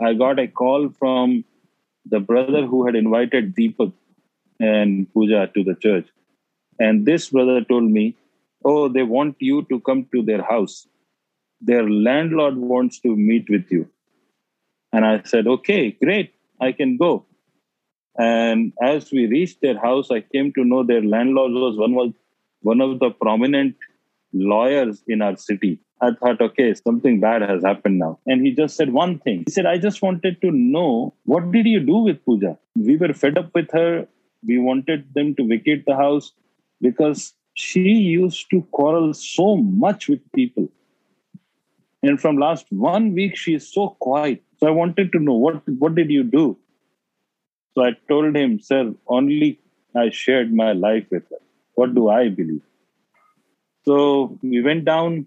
I 0.00 0.14
got 0.14 0.38
a 0.38 0.48
call 0.48 0.90
from 0.90 1.44
the 2.06 2.20
brother 2.20 2.66
who 2.66 2.86
had 2.86 2.96
invited 2.96 3.54
Deepak 3.54 3.92
and 4.60 5.12
Puja 5.12 5.50
to 5.54 5.64
the 5.64 5.74
church. 5.74 6.08
And 6.78 7.06
this 7.06 7.30
brother 7.30 7.62
told 7.64 7.84
me, 7.84 8.16
Oh, 8.64 8.88
they 8.88 9.02
want 9.02 9.36
you 9.40 9.62
to 9.70 9.80
come 9.80 10.06
to 10.14 10.22
their 10.22 10.42
house. 10.42 10.86
Their 11.60 11.88
landlord 11.88 12.56
wants 12.56 13.00
to 13.00 13.14
meet 13.14 13.48
with 13.48 13.70
you. 13.70 13.88
And 14.92 15.04
I 15.04 15.22
said, 15.24 15.46
Okay, 15.46 15.92
great, 15.92 16.34
I 16.60 16.72
can 16.72 16.96
go. 16.96 17.26
And 18.18 18.72
as 18.82 19.12
we 19.12 19.26
reached 19.26 19.60
their 19.60 19.78
house, 19.78 20.10
I 20.10 20.20
came 20.20 20.52
to 20.54 20.64
know 20.64 20.82
their 20.82 21.02
landlord 21.02 21.52
was 21.52 21.76
one 21.76 21.94
was 21.94 22.12
one 22.62 22.80
of 22.80 22.98
the 22.98 23.10
prominent 23.10 23.76
lawyers 24.32 25.02
in 25.06 25.22
our 25.22 25.36
city. 25.36 25.78
I 26.00 26.12
thought, 26.12 26.40
okay, 26.40 26.74
something 26.74 27.20
bad 27.20 27.42
has 27.42 27.64
happened 27.64 27.98
now. 27.98 28.18
And 28.26 28.44
he 28.44 28.52
just 28.54 28.76
said 28.76 28.92
one 28.92 29.18
thing. 29.18 29.44
He 29.46 29.52
said, 29.52 29.66
I 29.66 29.78
just 29.78 30.00
wanted 30.00 30.40
to 30.42 30.50
know 30.50 31.14
what 31.24 31.50
did 31.50 31.66
you 31.66 31.80
do 31.80 31.96
with 31.98 32.24
puja 32.24 32.56
We 32.76 32.96
were 32.96 33.12
fed 33.12 33.36
up 33.38 33.50
with 33.54 33.70
her. 33.72 34.06
We 34.46 34.58
wanted 34.58 35.12
them 35.14 35.34
to 35.36 35.46
vacate 35.46 35.84
the 35.86 35.96
house 35.96 36.32
because 36.80 37.34
she 37.58 37.80
used 37.80 38.48
to 38.50 38.62
quarrel 38.70 39.12
so 39.12 39.56
much 39.56 40.08
with 40.08 40.20
people. 40.32 40.68
And 42.04 42.20
from 42.20 42.36
last 42.36 42.66
one 42.70 43.14
week, 43.14 43.36
she 43.36 43.54
is 43.54 43.66
so 43.66 43.88
quiet. 44.00 44.42
So 44.58 44.68
I 44.68 44.70
wanted 44.70 45.10
to 45.12 45.18
know 45.18 45.34
what 45.34 45.68
what 45.84 45.96
did 45.96 46.10
you 46.16 46.22
do? 46.22 46.56
So 47.74 47.84
I 47.84 47.90
told 48.08 48.36
him, 48.36 48.60
sir, 48.60 48.94
only 49.08 49.58
I 49.96 50.10
shared 50.10 50.54
my 50.54 50.72
life 50.72 51.06
with 51.10 51.24
her. 51.30 51.40
What 51.74 51.96
do 51.96 52.08
I 52.08 52.28
believe? 52.28 52.62
So 53.84 54.38
we 54.42 54.62
went 54.62 54.84
down 54.84 55.26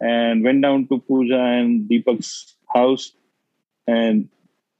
and 0.00 0.44
went 0.44 0.60
down 0.60 0.86
to 0.88 0.98
Pooja 0.98 1.40
and 1.40 1.88
Deepak's 1.88 2.54
house. 2.74 3.12
And 3.86 4.28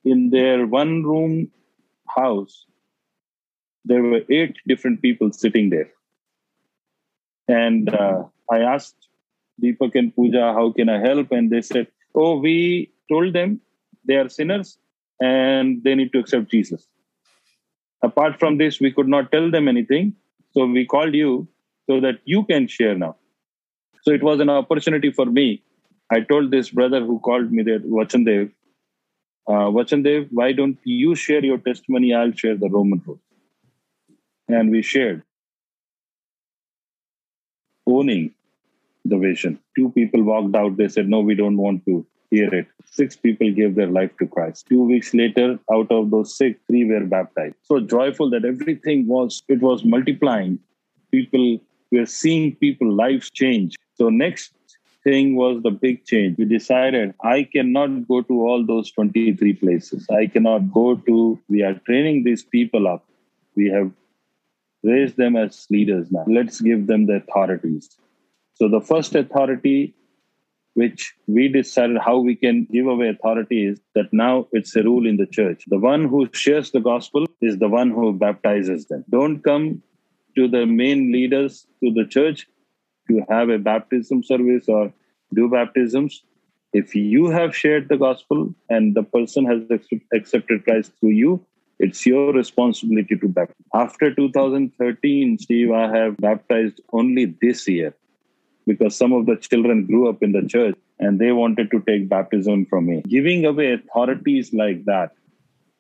in 0.04 0.28
their 0.28 0.66
one 0.66 1.02
room 1.04 1.50
house, 2.06 2.66
there 3.86 4.02
were 4.02 4.22
eight 4.28 4.56
different 4.66 5.00
people 5.00 5.32
sitting 5.32 5.70
there. 5.70 5.90
And 7.48 7.92
uh, 7.94 8.24
I 8.50 8.58
asked 8.60 9.08
Deepak 9.62 9.94
and 9.94 10.14
Pooja, 10.14 10.52
how 10.52 10.72
can 10.72 10.88
I 10.88 10.98
help? 10.98 11.32
And 11.32 11.50
they 11.50 11.62
said, 11.62 11.88
oh, 12.14 12.38
we 12.38 12.92
told 13.10 13.32
them 13.32 13.60
they 14.04 14.14
are 14.14 14.28
sinners 14.28 14.78
and 15.20 15.82
they 15.82 15.94
need 15.94 16.12
to 16.12 16.18
accept 16.20 16.50
Jesus. 16.50 16.86
Apart 18.02 18.38
from 18.38 18.58
this, 18.58 18.80
we 18.80 18.92
could 18.92 19.08
not 19.08 19.30
tell 19.30 19.50
them 19.50 19.68
anything. 19.68 20.14
So 20.52 20.66
we 20.66 20.86
called 20.86 21.14
you 21.14 21.48
so 21.88 22.00
that 22.00 22.20
you 22.24 22.44
can 22.44 22.66
share 22.66 22.96
now. 22.96 23.16
So 24.02 24.10
it 24.12 24.22
was 24.22 24.40
an 24.40 24.50
opportunity 24.50 25.12
for 25.12 25.26
me. 25.26 25.62
I 26.10 26.20
told 26.20 26.50
this 26.50 26.70
brother 26.70 27.00
who 27.00 27.20
called 27.20 27.52
me 27.52 27.62
there, 27.62 27.78
Vachandev, 27.78 28.52
uh, 29.48 29.70
Vachandev, 29.70 30.28
why 30.30 30.52
don't 30.52 30.78
you 30.84 31.14
share 31.14 31.44
your 31.44 31.58
testimony? 31.58 32.14
I'll 32.14 32.32
share 32.32 32.56
the 32.56 32.68
Roman 32.68 33.02
road. 33.06 33.20
And 34.48 34.70
we 34.70 34.82
shared. 34.82 35.22
Owning 37.86 38.32
the 39.04 39.18
vision. 39.18 39.58
Two 39.76 39.90
people 39.90 40.22
walked 40.22 40.54
out. 40.54 40.76
They 40.76 40.88
said, 40.88 41.08
No, 41.08 41.20
we 41.20 41.34
don't 41.34 41.56
want 41.56 41.84
to 41.86 42.06
hear 42.30 42.54
it. 42.54 42.66
Six 42.90 43.16
people 43.16 43.50
gave 43.52 43.74
their 43.74 43.88
life 43.88 44.16
to 44.18 44.26
Christ. 44.26 44.66
Two 44.68 44.84
weeks 44.84 45.12
later, 45.12 45.58
out 45.70 45.90
of 45.90 46.10
those 46.10 46.36
six, 46.36 46.58
three 46.66 46.84
were 46.84 47.04
baptized. 47.04 47.56
So 47.62 47.80
joyful 47.80 48.30
that 48.30 48.44
everything 48.44 49.06
was, 49.06 49.42
it 49.48 49.60
was 49.60 49.84
multiplying. 49.84 50.58
People 51.10 51.60
were 51.90 52.06
seeing 52.06 52.54
people 52.56 52.90
lives 52.90 53.30
change 53.30 53.76
so 53.94 54.08
next 54.08 54.52
thing 55.04 55.36
was 55.36 55.62
the 55.62 55.70
big 55.70 56.04
change. 56.04 56.38
We 56.38 56.44
decided 56.44 57.14
I 57.22 57.44
cannot 57.44 58.08
go 58.08 58.22
to 58.22 58.46
all 58.46 58.64
those 58.66 58.90
23 58.92 59.52
places. 59.54 60.06
I 60.10 60.26
cannot 60.26 60.72
go 60.72 60.96
to, 60.96 61.38
we 61.48 61.62
are 61.62 61.74
training 61.74 62.24
these 62.24 62.42
people 62.42 62.88
up. 62.88 63.04
We 63.54 63.68
have 63.70 63.92
raised 64.82 65.16
them 65.16 65.36
as 65.36 65.66
leaders 65.70 66.10
now. 66.10 66.24
Let's 66.26 66.60
give 66.60 66.86
them 66.86 67.06
the 67.06 67.16
authorities. 67.16 67.96
So 68.54 68.68
the 68.68 68.80
first 68.80 69.14
authority 69.14 69.94
which 70.74 71.14
we 71.26 71.48
decided 71.48 71.98
how 71.98 72.18
we 72.18 72.34
can 72.34 72.66
give 72.72 72.86
away 72.86 73.08
authority 73.10 73.66
is 73.66 73.80
that 73.94 74.10
now 74.10 74.48
it's 74.52 74.74
a 74.74 74.82
rule 74.82 75.06
in 75.06 75.18
the 75.18 75.26
church. 75.26 75.64
The 75.66 75.78
one 75.78 76.06
who 76.08 76.28
shares 76.32 76.70
the 76.70 76.80
gospel 76.80 77.26
is 77.42 77.58
the 77.58 77.68
one 77.68 77.90
who 77.90 78.12
baptizes 78.14 78.86
them. 78.86 79.04
Don't 79.10 79.42
come 79.42 79.82
to 80.34 80.48
the 80.48 80.64
main 80.64 81.12
leaders 81.12 81.66
to 81.84 81.92
the 81.92 82.06
church 82.06 82.46
to 83.08 83.22
have 83.28 83.50
a 83.50 83.58
baptism 83.58 84.22
service 84.22 84.66
or 84.68 84.92
do 85.34 85.50
baptisms, 85.50 86.24
if 86.72 86.94
you 86.94 87.28
have 87.28 87.54
shared 87.54 87.88
the 87.88 87.98
gospel 87.98 88.54
and 88.70 88.94
the 88.94 89.02
person 89.02 89.44
has 89.44 89.62
accepted 90.14 90.64
Christ 90.64 90.92
through 90.98 91.10
you, 91.10 91.46
it's 91.82 92.06
your 92.06 92.32
responsibility 92.32 93.16
to 93.16 93.28
baptize. 93.28 93.56
After 93.74 94.14
2013, 94.14 95.38
Steve, 95.38 95.72
I 95.72 95.94
have 95.94 96.16
baptized 96.16 96.80
only 96.92 97.36
this 97.42 97.66
year 97.68 97.94
because 98.66 98.96
some 98.96 99.12
of 99.12 99.26
the 99.26 99.36
children 99.36 99.86
grew 99.86 100.08
up 100.08 100.22
in 100.22 100.32
the 100.32 100.46
church 100.46 100.76
and 101.00 101.18
they 101.18 101.32
wanted 101.32 101.70
to 101.72 101.82
take 101.86 102.08
baptism 102.08 102.66
from 102.66 102.86
me. 102.86 103.02
Giving 103.08 103.44
away 103.44 103.72
authorities 103.72 104.52
like 104.52 104.84
that, 104.84 105.10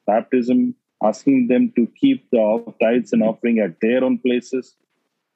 baptism, 0.06 0.74
asking 1.04 1.46
them 1.46 1.72
to 1.76 1.86
keep 2.00 2.28
the 2.30 2.74
tithes 2.80 3.12
and 3.12 3.22
offering 3.22 3.60
at 3.60 3.80
their 3.80 4.02
own 4.02 4.18
places, 4.18 4.74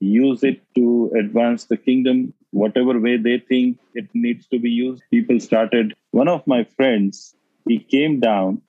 use 0.01 0.43
it 0.43 0.61
to 0.75 1.13
advance 1.19 1.65
the 1.65 1.77
kingdom 1.77 2.35
whatever 2.51 2.99
way 2.99 3.17
they 3.17 3.39
think 3.39 3.79
it 3.95 4.09
needs 4.15 4.47
to 4.47 4.59
be 4.59 4.71
used 4.71 5.03
people 5.11 5.41
started 5.41 5.95
one 6.11 6.29
of 6.29 6.47
my 6.47 6.65
friends 6.77 7.35
he 7.67 7.79
came 7.79 8.21
down 8.21 8.61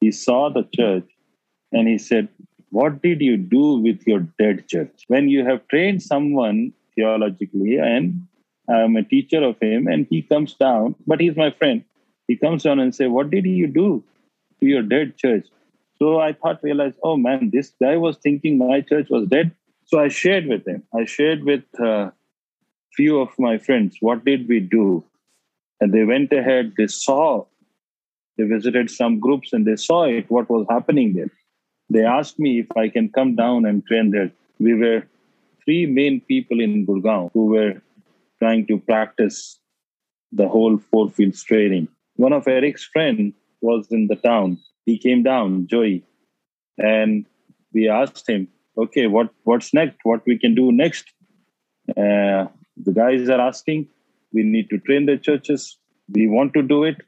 he 0.00 0.10
saw 0.10 0.50
the 0.50 0.64
church 0.74 1.13
and 1.74 1.88
he 1.88 1.96
said 1.98 2.28
what 2.70 3.00
did 3.02 3.20
you 3.20 3.36
do 3.56 3.64
with 3.86 4.06
your 4.10 4.20
dead 4.42 4.62
church 4.68 5.04
when 5.14 5.28
you 5.28 5.44
have 5.48 5.66
trained 5.68 6.02
someone 6.02 6.60
theologically 6.94 7.76
and 7.78 8.14
i'm 8.76 8.96
a 8.96 9.04
teacher 9.14 9.42
of 9.50 9.66
him 9.66 9.86
and 9.86 10.06
he 10.10 10.22
comes 10.22 10.54
down 10.54 10.94
but 11.06 11.20
he's 11.20 11.36
my 11.44 11.50
friend 11.50 11.84
he 12.28 12.36
comes 12.44 12.62
down 12.68 12.80
and 12.84 12.94
say 13.00 13.08
what 13.16 13.30
did 13.34 13.50
you 13.62 13.66
do 13.66 13.88
to 14.60 14.66
your 14.74 14.82
dead 14.94 15.16
church 15.24 15.46
so 15.98 16.14
i 16.28 16.32
thought 16.32 16.64
realized 16.70 16.98
oh 17.10 17.16
man 17.26 17.50
this 17.58 17.72
guy 17.86 17.96
was 18.06 18.16
thinking 18.28 18.58
my 18.58 18.80
church 18.92 19.14
was 19.16 19.28
dead 19.36 19.54
so 19.86 20.00
I 20.00 20.08
shared 20.08 20.46
with 20.46 20.66
him. 20.66 20.82
I 20.94 21.04
shared 21.04 21.44
with 21.44 21.64
a 21.78 21.88
uh, 21.88 22.10
few 22.94 23.20
of 23.20 23.28
my 23.38 23.58
friends 23.58 23.96
what 24.00 24.24
did 24.24 24.48
we 24.48 24.60
do, 24.60 25.04
and 25.80 25.92
they 25.92 26.04
went 26.04 26.32
ahead. 26.32 26.74
They 26.76 26.86
saw, 26.86 27.44
they 28.36 28.44
visited 28.44 28.90
some 28.90 29.20
groups, 29.20 29.52
and 29.52 29.66
they 29.66 29.76
saw 29.76 30.04
it 30.04 30.30
what 30.30 30.48
was 30.48 30.66
happening 30.70 31.14
there. 31.14 31.30
They 31.90 32.04
asked 32.04 32.38
me 32.38 32.60
if 32.60 32.76
I 32.76 32.88
can 32.88 33.08
come 33.08 33.34
down 33.36 33.64
and 33.66 33.84
train 33.86 34.10
there. 34.10 34.30
We 34.58 34.74
were 34.74 35.04
three 35.64 35.86
main 35.86 36.20
people 36.20 36.60
in 36.60 36.86
Gurgaon 36.86 37.30
who 37.32 37.46
were 37.46 37.82
trying 38.38 38.66
to 38.66 38.78
practice 38.78 39.58
the 40.32 40.48
whole 40.48 40.78
four 40.78 41.10
fields 41.10 41.42
training. 41.42 41.88
One 42.16 42.32
of 42.32 42.48
Eric's 42.48 42.84
friend 42.84 43.32
was 43.60 43.86
in 43.90 44.08
the 44.08 44.16
town. 44.16 44.58
He 44.86 44.98
came 44.98 45.22
down, 45.22 45.66
Joey, 45.66 46.04
and 46.78 47.26
we 47.72 47.88
asked 47.88 48.28
him, 48.28 48.48
"Okay, 48.76 49.06
what 49.06 49.30
what's 49.44 49.72
next? 49.72 49.98
What 50.02 50.26
we 50.26 50.38
can 50.38 50.54
do 50.54 50.72
next?" 50.72 51.12
Uh, 51.96 52.46
the 52.76 52.92
guys 52.92 53.28
are 53.28 53.40
asking. 53.40 53.88
We 54.32 54.42
need 54.42 54.68
to 54.70 54.78
train 54.78 55.06
the 55.06 55.16
churches. 55.16 55.78
We 56.08 56.26
want 56.26 56.54
to 56.54 56.62
do 56.62 56.84
it. 56.84 57.02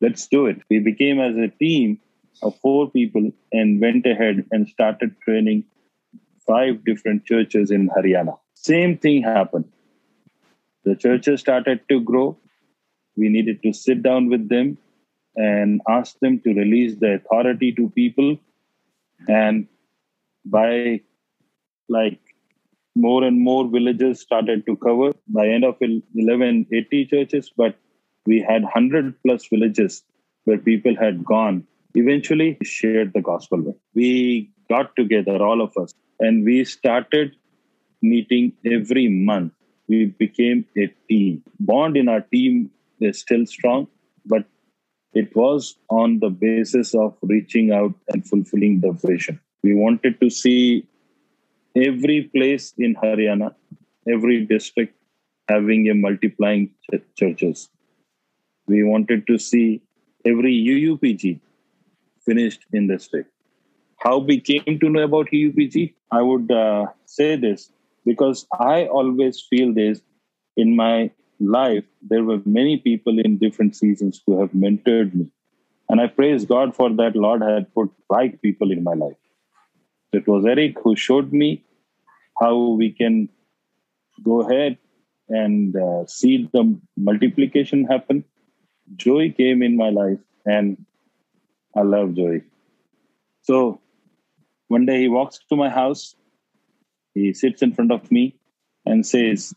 Let's 0.00 0.26
do 0.26 0.46
it. 0.46 0.62
We 0.70 0.78
became 0.80 1.20
as 1.20 1.36
a 1.36 1.48
team 1.48 1.98
of 2.42 2.58
four 2.60 2.90
people 2.90 3.30
and 3.52 3.80
went 3.80 4.06
ahead 4.06 4.44
and 4.50 4.68
started 4.68 5.14
training 5.20 5.64
five 6.46 6.84
different 6.84 7.24
churches 7.24 7.70
in 7.70 7.88
Haryana. 7.90 8.38
Same 8.54 8.96
thing 8.98 9.22
happened. 9.22 9.70
The 10.84 10.96
churches 10.96 11.40
started 11.40 11.80
to 11.88 12.00
grow. 12.00 12.36
We 13.16 13.28
needed 13.28 13.62
to 13.62 13.72
sit 13.72 14.02
down 14.02 14.28
with 14.28 14.48
them 14.48 14.78
and 15.36 15.80
ask 15.88 16.18
them 16.20 16.40
to 16.40 16.52
release 16.54 16.96
the 16.98 17.14
authority 17.14 17.72
to 17.72 17.88
people. 17.90 18.38
And 19.28 19.68
by 20.44 21.00
like 21.88 22.18
more 22.94 23.24
and 23.24 23.40
more 23.40 23.68
villages 23.68 24.20
started 24.20 24.66
to 24.66 24.76
cover 24.76 25.12
by 25.28 25.48
end 25.48 25.64
of 25.64 25.76
11 25.80 26.66
80 26.72 27.06
churches 27.06 27.50
but 27.56 27.76
we 28.26 28.40
had 28.40 28.62
100 28.62 29.14
plus 29.22 29.46
villages 29.46 30.02
where 30.44 30.58
people 30.58 30.94
had 30.94 31.24
gone 31.24 31.66
eventually 31.94 32.58
shared 32.62 33.12
the 33.12 33.20
gospel 33.20 33.60
with. 33.60 33.76
we 33.94 34.50
got 34.68 34.94
together 34.96 35.36
all 35.46 35.60
of 35.60 35.76
us 35.76 35.92
and 36.20 36.44
we 36.44 36.64
started 36.64 37.34
meeting 38.00 38.52
every 38.64 39.08
month 39.08 39.52
we 39.88 40.06
became 40.24 40.64
a 40.76 40.86
team 41.08 41.42
bond 41.60 41.96
in 41.96 42.08
our 42.08 42.22
team 42.36 42.70
is 43.00 43.20
still 43.20 43.44
strong 43.46 43.86
but 44.26 44.44
it 45.20 45.34
was 45.36 45.76
on 45.90 46.18
the 46.20 46.30
basis 46.30 46.94
of 46.94 47.14
reaching 47.22 47.70
out 47.72 47.94
and 48.08 48.26
fulfilling 48.26 48.80
the 48.80 48.92
vision 48.92 49.38
we 49.62 49.74
wanted 49.74 50.18
to 50.20 50.30
see 50.30 50.86
every 51.74 52.22
place 52.34 52.74
in 52.78 52.94
Haryana, 52.96 53.54
every 54.08 54.44
district 54.44 54.94
having 55.48 55.88
a 55.88 55.94
multiplying 55.94 56.70
ch- 56.90 57.00
churches. 57.16 57.68
We 58.66 58.82
wanted 58.84 59.26
to 59.26 59.38
see 59.38 59.82
every 60.24 60.54
UUPG 60.54 61.40
finished 62.24 62.66
in 62.72 62.86
the 62.86 62.98
state. 62.98 63.26
How 63.98 64.18
we 64.18 64.40
came 64.40 64.78
to 64.80 64.88
know 64.88 65.02
about 65.02 65.28
UUPG? 65.30 65.94
I 66.10 66.22
would 66.22 66.50
uh, 66.50 66.86
say 67.06 67.36
this 67.36 67.70
because 68.04 68.46
I 68.58 68.86
always 68.86 69.40
feel 69.48 69.72
this 69.72 70.00
in 70.56 70.74
my 70.76 71.10
life. 71.40 71.84
There 72.02 72.24
were 72.24 72.40
many 72.44 72.78
people 72.78 73.18
in 73.18 73.38
different 73.38 73.76
seasons 73.76 74.20
who 74.26 74.40
have 74.40 74.50
mentored 74.50 75.14
me. 75.14 75.30
And 75.88 76.00
I 76.00 76.06
praise 76.06 76.44
God 76.44 76.74
for 76.74 76.90
that. 76.90 77.16
Lord 77.16 77.42
had 77.42 77.72
put 77.74 77.90
right 78.10 78.40
people 78.40 78.72
in 78.72 78.82
my 78.82 78.94
life. 78.94 79.16
It 80.12 80.26
was 80.26 80.44
Eric 80.44 80.76
who 80.82 80.96
showed 80.96 81.32
me 81.32 81.64
how 82.40 82.56
we 82.70 82.90
can 82.90 83.28
go 84.22 84.40
ahead 84.42 84.78
and 85.28 85.76
uh, 85.76 86.06
see 86.06 86.48
the 86.52 86.78
multiplication 86.96 87.84
happen. 87.84 88.24
Joy 88.96 89.32
came 89.36 89.62
in 89.62 89.76
my 89.76 89.90
life, 89.90 90.18
and 90.44 90.84
I 91.76 91.82
love 91.82 92.14
Joey. 92.14 92.42
So 93.42 93.80
one 94.68 94.86
day 94.86 95.00
he 95.00 95.08
walks 95.08 95.40
to 95.48 95.56
my 95.56 95.68
house, 95.68 96.14
he 97.14 97.34
sits 97.34 97.62
in 97.62 97.72
front 97.72 97.92
of 97.92 98.10
me 98.10 98.36
and 98.86 99.06
says, 99.06 99.54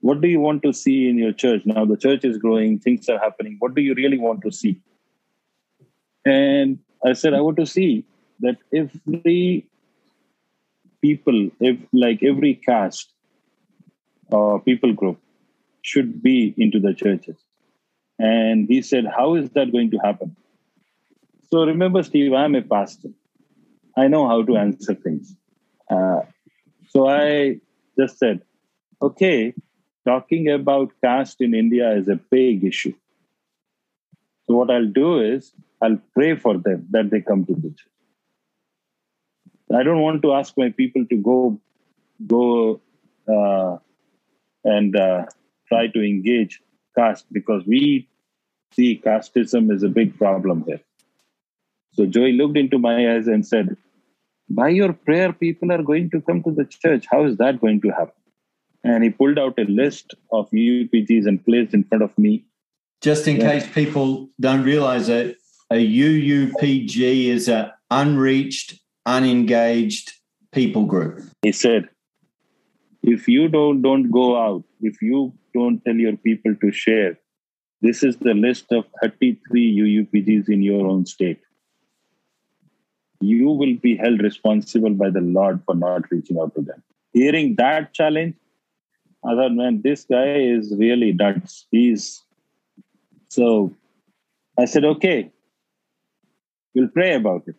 What 0.00 0.20
do 0.20 0.28
you 0.28 0.40
want 0.40 0.62
to 0.62 0.72
see 0.72 1.08
in 1.08 1.18
your 1.18 1.32
church? 1.32 1.62
Now 1.64 1.84
the 1.84 1.96
church 1.96 2.24
is 2.24 2.38
growing, 2.38 2.78
things 2.78 3.08
are 3.08 3.18
happening. 3.18 3.56
What 3.58 3.74
do 3.74 3.82
you 3.82 3.94
really 3.94 4.18
want 4.18 4.42
to 4.42 4.52
see? 4.52 4.80
And 6.24 6.78
I 7.04 7.14
said, 7.14 7.34
I 7.34 7.40
want 7.40 7.56
to 7.56 7.66
see 7.66 8.04
that 8.40 8.58
every 8.74 9.66
people, 11.00 11.50
if 11.60 11.78
like 11.92 12.22
every 12.22 12.54
caste 12.54 13.12
or 14.30 14.60
people 14.60 14.92
group, 14.92 15.18
should 15.82 16.22
be 16.22 16.54
into 16.58 16.78
the 16.78 16.92
churches. 16.92 17.36
And 18.18 18.68
he 18.68 18.82
said, 18.82 19.06
How 19.06 19.34
is 19.34 19.50
that 19.50 19.72
going 19.72 19.90
to 19.92 19.98
happen? 19.98 20.36
So 21.52 21.64
remember, 21.64 22.02
Steve, 22.02 22.32
I'm 22.32 22.54
a 22.54 22.62
pastor. 22.62 23.08
I 23.96 24.06
know 24.06 24.28
how 24.28 24.42
to 24.42 24.56
answer 24.56 24.94
things. 24.94 25.34
Uh, 25.90 26.20
so 26.88 27.08
I 27.08 27.60
just 27.98 28.18
said, 28.18 28.42
okay, 29.02 29.54
talking 30.06 30.48
about 30.48 30.92
caste 31.02 31.40
in 31.40 31.54
India 31.54 31.90
is 31.92 32.08
a 32.08 32.14
big 32.16 32.64
issue. 32.64 32.94
So 34.46 34.54
what 34.54 34.70
I'll 34.70 34.86
do 34.86 35.20
is 35.20 35.52
I'll 35.82 36.00
pray 36.14 36.36
for 36.36 36.56
them 36.56 36.86
that 36.90 37.10
they 37.10 37.20
come 37.20 37.44
to 37.46 37.54
the 37.54 37.70
church. 37.70 37.86
I 39.74 39.82
don't 39.82 40.00
want 40.00 40.22
to 40.22 40.32
ask 40.34 40.56
my 40.56 40.70
people 40.70 41.04
to 41.06 41.16
go 41.16 41.60
go 42.26 42.80
uh, 43.28 43.78
and 44.64 44.94
uh, 44.96 45.26
try 45.68 45.86
to 45.88 46.00
engage 46.02 46.60
caste 46.96 47.26
because 47.32 47.64
we 47.66 48.08
see 48.72 49.00
casteism 49.04 49.72
is 49.72 49.82
a 49.82 49.88
big 49.88 50.16
problem 50.18 50.64
here. 50.66 50.80
So 52.00 52.06
Joey 52.06 52.32
looked 52.32 52.56
into 52.56 52.78
my 52.78 53.12
eyes 53.12 53.26
and 53.26 53.46
said, 53.46 53.76
"By 54.48 54.70
your 54.70 54.94
prayer, 54.94 55.34
people 55.34 55.70
are 55.70 55.82
going 55.88 56.08
to 56.12 56.20
come 56.22 56.42
to 56.44 56.50
the 56.50 56.64
church. 56.64 57.04
How 57.10 57.24
is 57.26 57.36
that 57.40 57.60
going 57.60 57.82
to 57.82 57.90
happen?" 57.90 58.22
And 58.82 59.04
he 59.04 59.10
pulled 59.10 59.38
out 59.38 59.58
a 59.58 59.66
list 59.80 60.14
of 60.32 60.48
UUPGs 60.50 61.26
and 61.26 61.44
placed 61.48 61.74
in 61.78 61.84
front 61.84 62.04
of 62.06 62.16
me. 62.26 62.32
Just 63.02 63.28
in 63.32 63.36
yeah. 63.36 63.50
case 63.50 63.66
people 63.74 64.30
don't 64.46 64.62
realize 64.62 65.10
it, 65.10 65.36
a 65.70 65.80
UUPG 65.96 67.26
is 67.34 67.48
an 67.48 67.68
unreached 67.90 68.72
unengaged 69.04 70.14
people 70.52 70.86
group. 70.86 71.20
He 71.42 71.52
said, 71.52 71.90
if 73.02 73.28
you 73.28 73.46
don't 73.58 73.82
don't 73.82 74.10
go 74.10 74.26
out, 74.46 74.64
if 74.80 75.02
you 75.10 75.34
don't 75.52 75.84
tell 75.84 76.02
your 76.06 76.16
people 76.16 76.56
to 76.64 76.72
share, 76.72 77.12
this 77.82 78.02
is 78.02 78.16
the 78.30 78.34
list 78.48 78.72
of 78.80 78.90
33 79.02 79.70
UUPGs 79.84 80.48
in 80.48 80.62
your 80.62 80.86
own 80.86 81.04
state. 81.04 81.40
You 83.20 83.50
will 83.50 83.76
be 83.76 83.96
held 83.96 84.22
responsible 84.22 84.90
by 84.90 85.10
the 85.10 85.20
Lord 85.20 85.62
for 85.64 85.74
not 85.74 86.10
reaching 86.10 86.38
out 86.38 86.54
to 86.54 86.62
them. 86.62 86.82
Hearing 87.12 87.54
that 87.56 87.92
challenge, 87.92 88.34
I 89.24 89.34
thought, 89.34 89.52
man, 89.52 89.82
this 89.82 90.04
guy 90.04 90.36
is 90.36 90.74
really 90.76 91.12
nuts. 91.12 91.66
He's 91.70 92.22
so 93.28 93.74
I 94.58 94.64
said, 94.64 94.84
okay, 94.84 95.30
we'll 96.74 96.88
pray 96.88 97.14
about 97.14 97.44
it. 97.46 97.56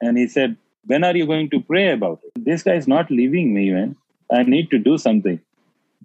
And 0.00 0.18
he 0.18 0.26
said, 0.28 0.56
When 0.84 1.04
are 1.04 1.16
you 1.16 1.26
going 1.26 1.50
to 1.50 1.60
pray 1.60 1.90
about 1.92 2.20
it? 2.24 2.44
This 2.44 2.62
guy 2.62 2.74
is 2.74 2.88
not 2.88 3.10
leaving 3.10 3.54
me, 3.54 3.70
man. 3.70 3.96
I 4.30 4.42
need 4.42 4.70
to 4.70 4.78
do 4.78 4.98
something. 4.98 5.40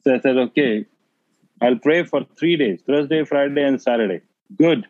So 0.04 0.16
I 0.16 0.20
said, 0.20 0.38
Okay, 0.38 0.86
I'll 1.62 1.78
pray 1.78 2.04
for 2.04 2.26
three 2.38 2.56
days 2.56 2.82
Thursday, 2.86 3.24
Friday, 3.26 3.64
and 3.64 3.82
Saturday. 3.82 4.22
Good. 4.58 4.88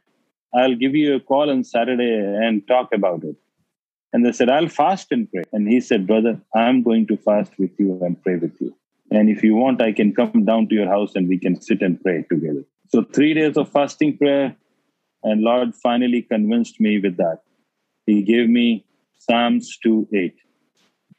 I'll 0.54 0.76
give 0.76 0.96
you 0.96 1.16
a 1.16 1.20
call 1.20 1.50
on 1.50 1.64
Saturday 1.64 2.16
and 2.16 2.68
talk 2.68 2.90
about 2.94 3.24
it. 3.24 3.36
And 4.12 4.26
they 4.26 4.32
said, 4.32 4.50
I'll 4.50 4.68
fast 4.68 5.12
and 5.12 5.30
pray. 5.32 5.44
And 5.54 5.68
he 5.68 5.80
said, 5.80 6.08
Brother, 6.08 6.42
I'm 6.56 6.82
going 6.82 7.06
to 7.08 7.18
fast 7.18 7.52
with 7.60 7.72
you 7.78 8.00
and 8.02 8.22
pray 8.22 8.38
with 8.38 8.60
you. 8.60 8.76
And 9.12 9.30
if 9.30 9.44
you 9.44 9.56
want, 9.56 9.82
I 9.82 9.92
can 9.92 10.14
come 10.14 10.46
down 10.46 10.68
to 10.70 10.76
your 10.76 10.88
house 10.88 11.12
and 11.16 11.28
we 11.28 11.38
can 11.38 11.62
sit 11.62 11.82
and 11.82 12.02
pray 12.02 12.26
together. 12.30 12.64
So, 12.88 13.04
three 13.04 13.34
days 13.34 13.58
of 13.58 13.72
fasting 13.72 14.18
prayer. 14.18 14.56
And 15.22 15.42
Lord 15.42 15.76
finally 15.76 16.22
convinced 16.22 16.80
me 16.80 17.00
with 17.00 17.18
that. 17.18 17.42
He 18.06 18.24
gave 18.24 18.50
me 18.50 18.86
Psalms 19.20 19.78
2 19.84 20.08
8. 20.14 20.36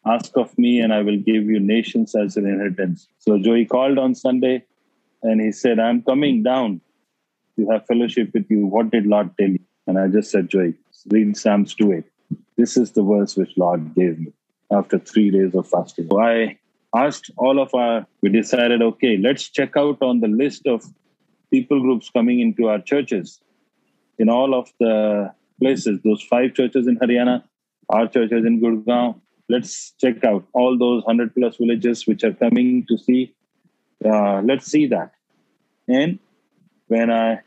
Ask 0.06 0.36
of 0.36 0.56
me, 0.56 0.80
and 0.80 0.92
I 0.92 1.02
will 1.02 1.18
give 1.18 1.44
you 1.44 1.60
nations 1.60 2.14
as 2.16 2.36
an 2.36 2.46
inheritance. 2.46 3.08
So 3.18 3.38
Joey 3.38 3.66
called 3.66 3.98
on 3.98 4.14
Sunday 4.14 4.64
and 5.22 5.40
he 5.40 5.52
said, 5.52 5.78
I'm 5.78 6.02
coming 6.02 6.42
down 6.42 6.80
to 7.60 7.70
have 7.70 7.86
fellowship 7.86 8.30
with 8.34 8.46
you. 8.50 8.66
What 8.66 8.90
did 8.90 9.06
Lord 9.06 9.30
tell 9.38 9.48
you? 9.48 9.60
And 9.86 9.98
I 9.98 10.08
just 10.08 10.30
said, 10.30 10.48
Joey, 10.48 10.74
read 11.08 11.36
Psalms 11.36 11.74
2 11.74 11.92
8. 11.92 12.04
This 12.56 12.76
is 12.76 12.92
the 12.92 13.02
verse 13.02 13.36
which 13.36 13.56
Lord 13.56 13.94
gave 13.94 14.18
me 14.18 14.32
after 14.70 14.98
three 14.98 15.30
days 15.30 15.54
of 15.54 15.68
fasting. 15.68 16.08
So 16.10 16.20
I 16.20 16.58
asked 16.94 17.30
all 17.36 17.60
of 17.60 17.74
our, 17.74 18.06
we 18.22 18.30
decided, 18.30 18.82
okay, 18.82 19.16
let's 19.16 19.48
check 19.48 19.76
out 19.76 20.02
on 20.02 20.20
the 20.20 20.28
list 20.28 20.66
of 20.66 20.84
people 21.50 21.80
groups 21.80 22.10
coming 22.10 22.40
into 22.40 22.68
our 22.68 22.80
churches 22.80 23.40
in 24.18 24.28
all 24.28 24.54
of 24.54 24.70
the 24.78 25.32
places, 25.60 26.00
those 26.04 26.22
five 26.22 26.54
churches 26.54 26.86
in 26.86 26.98
Haryana, 26.98 27.42
our 27.88 28.06
churches 28.06 28.44
in 28.44 28.60
Gurgaon. 28.60 29.20
Let's 29.48 29.92
check 30.00 30.22
out 30.24 30.46
all 30.52 30.78
those 30.78 31.02
100 31.04 31.34
plus 31.34 31.56
villages 31.56 32.06
which 32.06 32.22
are 32.22 32.32
coming 32.32 32.86
to 32.88 32.96
see. 32.96 33.34
Uh, 34.04 34.40
let's 34.42 34.66
see 34.66 34.86
that. 34.86 35.12
And 35.88 36.18
when 36.86 37.10
I 37.10 37.40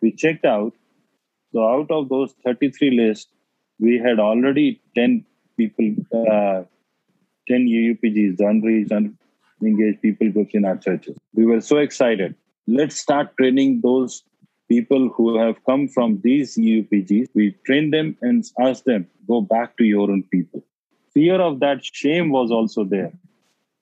we 0.00 0.12
checked 0.12 0.44
out, 0.44 0.72
so 1.52 1.66
out 1.66 1.90
of 1.90 2.08
those 2.08 2.32
33 2.44 2.90
lists, 2.92 3.30
we 3.78 3.98
had 3.98 4.18
already 4.18 4.80
10 4.94 5.24
people, 5.56 5.94
uh, 6.14 6.62
10 7.48 7.66
UPGs, 7.66 8.36
the 8.36 8.46
unreached, 8.46 8.92
unengaged 8.92 10.02
people 10.02 10.30
groups 10.30 10.54
in 10.54 10.64
our 10.64 10.76
churches. 10.76 11.16
We 11.34 11.46
were 11.46 11.60
so 11.60 11.78
excited. 11.78 12.34
Let's 12.66 12.96
start 12.96 13.36
training 13.36 13.80
those 13.82 14.22
people 14.68 15.08
who 15.08 15.38
have 15.38 15.64
come 15.64 15.88
from 15.88 16.20
these 16.22 16.56
UPGs. 16.56 17.28
We 17.34 17.56
train 17.66 17.90
them 17.90 18.16
and 18.22 18.44
ask 18.60 18.84
them, 18.84 19.08
go 19.26 19.40
back 19.40 19.76
to 19.78 19.84
your 19.84 20.10
own 20.10 20.22
people. 20.30 20.62
Fear 21.12 21.40
of 21.40 21.58
that 21.60 21.84
shame 21.84 22.30
was 22.30 22.52
also 22.52 22.84
there 22.84 23.12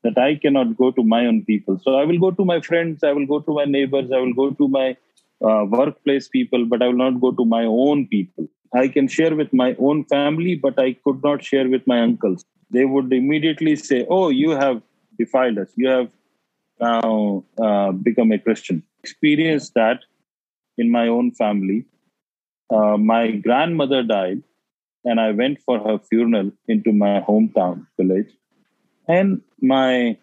that 0.05 0.17
I 0.17 0.37
cannot 0.37 0.77
go 0.77 0.91
to 0.91 1.03
my 1.03 1.27
own 1.27 1.45
people. 1.45 1.79
So 1.83 1.97
I 1.97 2.05
will 2.05 2.19
go 2.19 2.31
to 2.31 2.45
my 2.45 2.61
friends, 2.61 3.05
I 3.05 3.13
will 3.13 3.27
go 3.27 3.41
to 3.41 3.53
my 3.53 3.65
neighbors, 3.65 4.11
I 4.13 4.19
will 4.19 4.33
go 4.33 4.51
to 4.51 4.69
my 4.69 4.97
uh, 5.45 5.65
workplace 5.69 6.29
people, 6.29 6.67
but 6.67 6.83
I 6.83 6.89
will 6.89 6.97
not 7.11 7.21
go 7.21 7.33
to 7.33 7.45
my 7.45 7.65
own 7.65 8.07
people. 8.09 8.49
I 8.75 8.89
can 8.89 9.09
share 9.09 9.35
with 9.35 9.53
my 9.53 9.75
own 9.79 10.05
family, 10.05 10.57
but 10.57 10.79
I 10.79 10.93
could 10.93 11.23
not 11.23 11.43
share 11.45 11.69
with 11.69 11.87
my 11.87 12.01
uncles. 12.01 12.45
They 12.71 12.85
would 12.85 13.13
immediately 13.13 13.77
say, 13.77 14.07
Oh, 14.09 14.29
you 14.29 14.51
have 14.51 14.83
defiled 15.19 15.59
us. 15.59 15.71
You 15.77 15.89
have 15.89 16.11
now 16.81 17.45
uh, 17.61 17.93
become 17.93 18.33
a 18.33 18.39
Christian. 18.39 18.83
Experienced 19.03 19.75
that 19.75 20.01
in 20.77 20.91
my 20.91 21.09
own 21.09 21.33
family. 21.33 21.85
Uh, 22.71 22.97
my 22.99 23.31
grandmother 23.31 24.03
died, 24.03 24.43
and 25.05 25.19
I 25.21 25.31
went 25.31 25.61
for 25.63 25.79
her 25.79 25.99
funeral 25.99 26.53
into 26.67 26.93
my 26.93 27.21
hometown 27.21 27.87
village. 27.97 28.31
And 29.07 29.41
my 29.63 30.19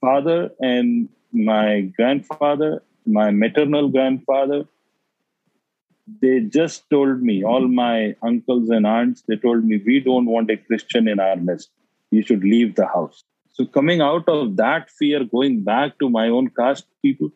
father 0.00 0.50
and 0.60 1.08
my 1.32 1.80
grandfather, 1.96 2.82
my 3.06 3.30
maternal 3.30 3.88
grandfather, 3.88 4.66
they 6.20 6.40
just 6.40 6.88
told 6.90 7.22
me, 7.22 7.44
all 7.44 7.68
my 7.68 8.14
uncles 8.22 8.68
and 8.70 8.86
aunts, 8.86 9.22
they 9.28 9.36
told 9.36 9.64
me, 9.64 9.80
we 9.84 10.00
don't 10.00 10.26
want 10.26 10.50
a 10.50 10.56
Christian 10.56 11.08
in 11.08 11.20
our 11.20 11.36
midst. 11.36 11.70
You 12.10 12.22
should 12.22 12.42
leave 12.42 12.74
the 12.74 12.86
house. 12.86 13.22
So, 13.52 13.66
coming 13.66 14.00
out 14.00 14.28
of 14.28 14.56
that 14.56 14.90
fear, 14.90 15.24
going 15.24 15.62
back 15.62 15.98
to 15.98 16.08
my 16.08 16.28
own 16.28 16.48
caste 16.50 16.86
people 17.02 17.30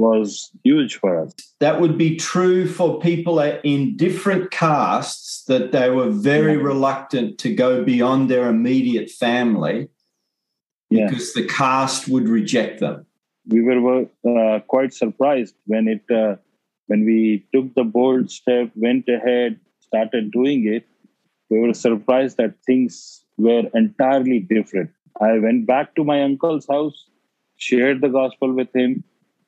was 0.00 0.50
huge 0.64 0.96
for 0.96 1.22
us. 1.22 1.34
That 1.60 1.80
would 1.80 1.98
be 1.98 2.16
true 2.16 2.66
for 2.66 2.98
people 2.98 3.38
in 3.38 3.96
different 3.96 4.50
castes 4.50 5.44
that 5.44 5.72
they 5.72 5.90
were 5.90 6.08
very 6.10 6.54
yeah. 6.54 6.62
reluctant 6.62 7.38
to 7.40 7.54
go 7.54 7.84
beyond 7.84 8.30
their 8.30 8.48
immediate 8.48 9.10
family 9.10 9.88
yeah. 10.88 11.06
because 11.06 11.34
the 11.34 11.44
caste 11.46 12.08
would 12.08 12.28
reject 12.28 12.80
them. 12.80 13.06
We 13.46 13.62
were 13.62 14.06
uh, 14.28 14.60
quite 14.60 14.92
surprised 14.92 15.54
when 15.66 15.88
it 15.88 16.04
uh, 16.10 16.36
when 16.86 17.04
we 17.04 17.46
took 17.54 17.74
the 17.74 17.84
bold 17.84 18.30
step, 18.30 18.70
went 18.74 19.08
ahead, 19.08 19.60
started 19.80 20.32
doing 20.32 20.66
it. 20.66 20.86
We 21.48 21.60
were 21.60 21.74
surprised 21.74 22.36
that 22.38 22.54
things 22.66 23.24
were 23.38 23.64
entirely 23.74 24.40
different. 24.40 24.90
I 25.20 25.38
went 25.38 25.66
back 25.66 25.94
to 25.94 26.04
my 26.04 26.22
uncle's 26.22 26.66
house, 26.66 27.06
shared 27.56 28.00
the 28.00 28.08
gospel 28.08 28.52
with 28.52 28.74
him. 28.74 29.04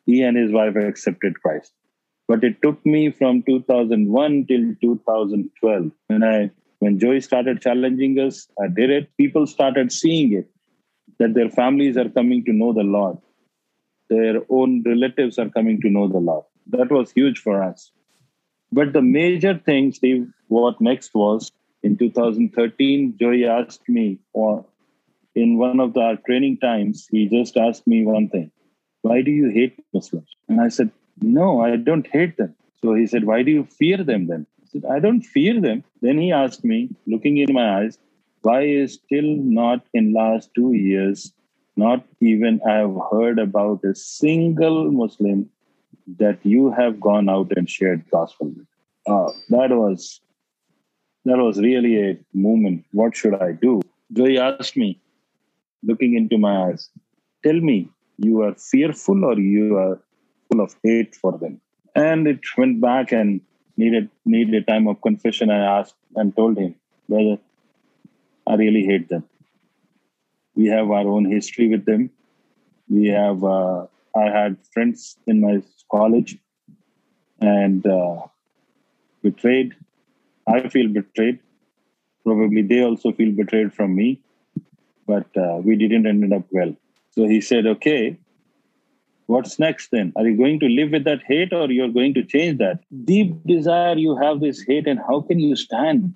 He 0.07 0.23
and 0.23 0.37
his 0.37 0.53
wife 0.53 0.77
accepted 0.77 1.41
Christ. 1.41 1.73
But 2.29 2.45
it 2.45 2.63
took 2.63 2.85
me 2.87 3.11
from 3.11 3.43
2001 3.43 4.47
till 4.47 4.75
2012. 4.81 5.91
When 6.07 6.23
I 6.25 6.51
when 6.79 6.99
Joey 6.99 7.21
started 7.21 7.61
challenging 7.61 8.19
us, 8.19 8.49
I 8.61 8.67
did 8.67 8.91
it. 8.91 9.17
People 9.17 9.47
started 9.47 9.93
seeing 9.93 10.33
it 10.33 10.51
that 11.19 11.35
their 11.35 11.49
families 11.49 11.97
are 11.97 12.09
coming 12.09 12.45
to 12.45 12.53
know 12.53 12.73
the 12.73 12.83
Lord. 12.83 13.19
Their 14.13 14.43
own 14.59 14.83
relatives 14.93 15.39
are 15.39 15.49
coming 15.49 15.81
to 15.83 15.91
know 15.91 16.07
the 16.09 16.19
Lord. 16.19 16.45
That 16.77 16.91
was 16.91 17.13
huge 17.13 17.39
for 17.39 17.63
us. 17.63 17.91
But 18.71 18.93
the 18.93 19.03
major 19.03 19.55
thing, 19.59 19.93
Steve, 19.93 20.29
what 20.49 20.81
next 20.81 21.15
was 21.15 21.51
in 21.83 21.97
2013, 21.97 23.17
Joey 23.19 23.45
asked 23.47 23.89
me, 23.89 24.19
or 24.33 24.65
in 25.35 25.59
one 25.59 25.81
of 25.81 25.97
our 25.97 26.17
training 26.27 26.59
times, 26.59 27.09
he 27.11 27.27
just 27.29 27.57
asked 27.57 27.87
me 27.87 28.05
one 28.05 28.29
thing 28.29 28.51
Why 29.03 29.23
do 29.23 29.31
you 29.31 29.49
hate 29.49 29.79
Muslims? 29.95 30.31
And 30.49 30.61
I 30.61 30.69
said, 30.69 30.91
No, 31.21 31.61
I 31.61 31.77
don't 31.77 32.07
hate 32.07 32.37
them. 32.37 32.55
So 32.83 32.95
he 32.95 33.07
said, 33.07 33.25
Why 33.25 33.43
do 33.43 33.51
you 33.51 33.65
fear 33.65 33.99
them 33.99 34.27
then? 34.27 34.47
I 34.63 34.67
said, 34.73 34.85
I 34.85 34.99
don't 34.99 35.23
fear 35.23 35.61
them. 35.61 35.85
Then 36.01 36.19
he 36.19 36.33
asked 36.33 36.65
me, 36.65 36.91
looking 37.07 37.37
in 37.39 37.53
my 37.53 37.67
eyes, 37.79 37.99
why 38.43 38.63
is 38.63 38.95
still 38.95 39.31
not 39.61 39.85
in 39.95 40.13
last 40.13 40.51
two 40.55 40.73
years, 40.73 41.33
not 41.77 42.05
even 42.21 42.61
I 42.69 42.75
have 42.79 42.97
heard 43.11 43.39
about 43.39 43.85
a 43.85 43.95
single 43.95 44.91
Muslim 44.91 45.49
that 46.19 46.39
you 46.43 46.71
have 46.71 47.01
gone 47.01 47.29
out 47.29 47.53
and 47.57 47.69
shared 47.69 48.05
gospel 48.11 48.49
with. 48.49 48.67
Uh, 49.07 49.33
that 49.49 49.71
was 49.71 50.21
that 51.25 51.39
was 51.39 51.59
really 51.59 52.11
a 52.11 52.19
moment. 52.35 52.85
What 52.93 53.17
should 53.17 53.35
I 53.35 53.53
do? 53.53 53.81
Joey 54.13 54.39
asked 54.39 54.77
me, 54.77 55.01
looking 55.83 56.15
into 56.15 56.37
my 56.37 56.67
eyes, 56.67 56.91
tell 57.45 57.61
me, 57.61 57.89
you 58.19 58.43
are 58.43 58.55
fearful 58.55 59.25
or 59.25 59.39
you 59.39 59.77
are 59.77 60.01
full 60.51 60.61
of 60.61 60.75
hate 60.83 61.15
for 61.15 61.39
them? 61.39 61.61
And 61.95 62.27
it 62.27 62.41
went 62.57 62.81
back 62.81 63.13
and 63.13 63.41
needed 63.77 64.11
needed 64.25 64.55
a 64.63 64.65
time 64.65 64.89
of 64.89 65.01
confession. 65.01 65.51
I 65.51 65.81
asked 65.81 65.95
and 66.17 66.35
told 66.37 66.59
him, 66.59 66.75
brother, 67.09 67.39
I 68.47 68.55
really 68.55 68.85
hate 68.85 69.09
them. 69.09 69.25
We 70.55 70.67
have 70.67 70.91
our 70.91 71.07
own 71.07 71.25
history 71.25 71.69
with 71.69 71.85
them. 71.85 72.11
We 72.89 73.09
have. 73.09 73.43
Uh, 73.43 73.87
I 74.15 74.25
had 74.25 74.57
friends 74.73 75.17
in 75.27 75.41
my 75.41 75.63
college, 75.91 76.37
and 77.41 77.87
uh, 77.87 78.23
betrayed. 79.23 79.75
I 80.47 80.69
feel 80.69 80.89
betrayed. 80.89 81.39
Probably 82.25 82.63
they 82.63 82.83
also 82.83 83.13
feel 83.13 83.33
betrayed 83.33 83.73
from 83.73 83.95
me, 83.97 84.21
but 85.07 85.27
uh, 85.37 85.57
we 85.65 85.77
didn't 85.77 86.07
end 86.07 86.33
up 86.33 86.45
well. 86.51 86.75
So 87.13 87.27
he 87.27 87.41
said, 87.41 87.67
"Okay, 87.67 88.19
what's 89.27 89.59
next 89.59 89.91
then? 89.91 90.13
Are 90.17 90.27
you 90.27 90.37
going 90.37 90.61
to 90.61 90.69
live 90.69 90.91
with 90.91 91.05
that 91.05 91.23
hate, 91.27 91.53
or 91.53 91.71
you're 91.71 91.89
going 91.89 92.15
to 92.15 92.25
change 92.25 92.59
that? 92.59 92.81
Deep 93.05 93.35
desire 93.47 93.97
you 93.97 94.17
have 94.17 94.41
this 94.41 94.63
hate, 94.63 94.87
and 94.87 95.01
how 95.01 95.23
can 95.23 95.39
you 95.39 95.57
stand 95.57 96.15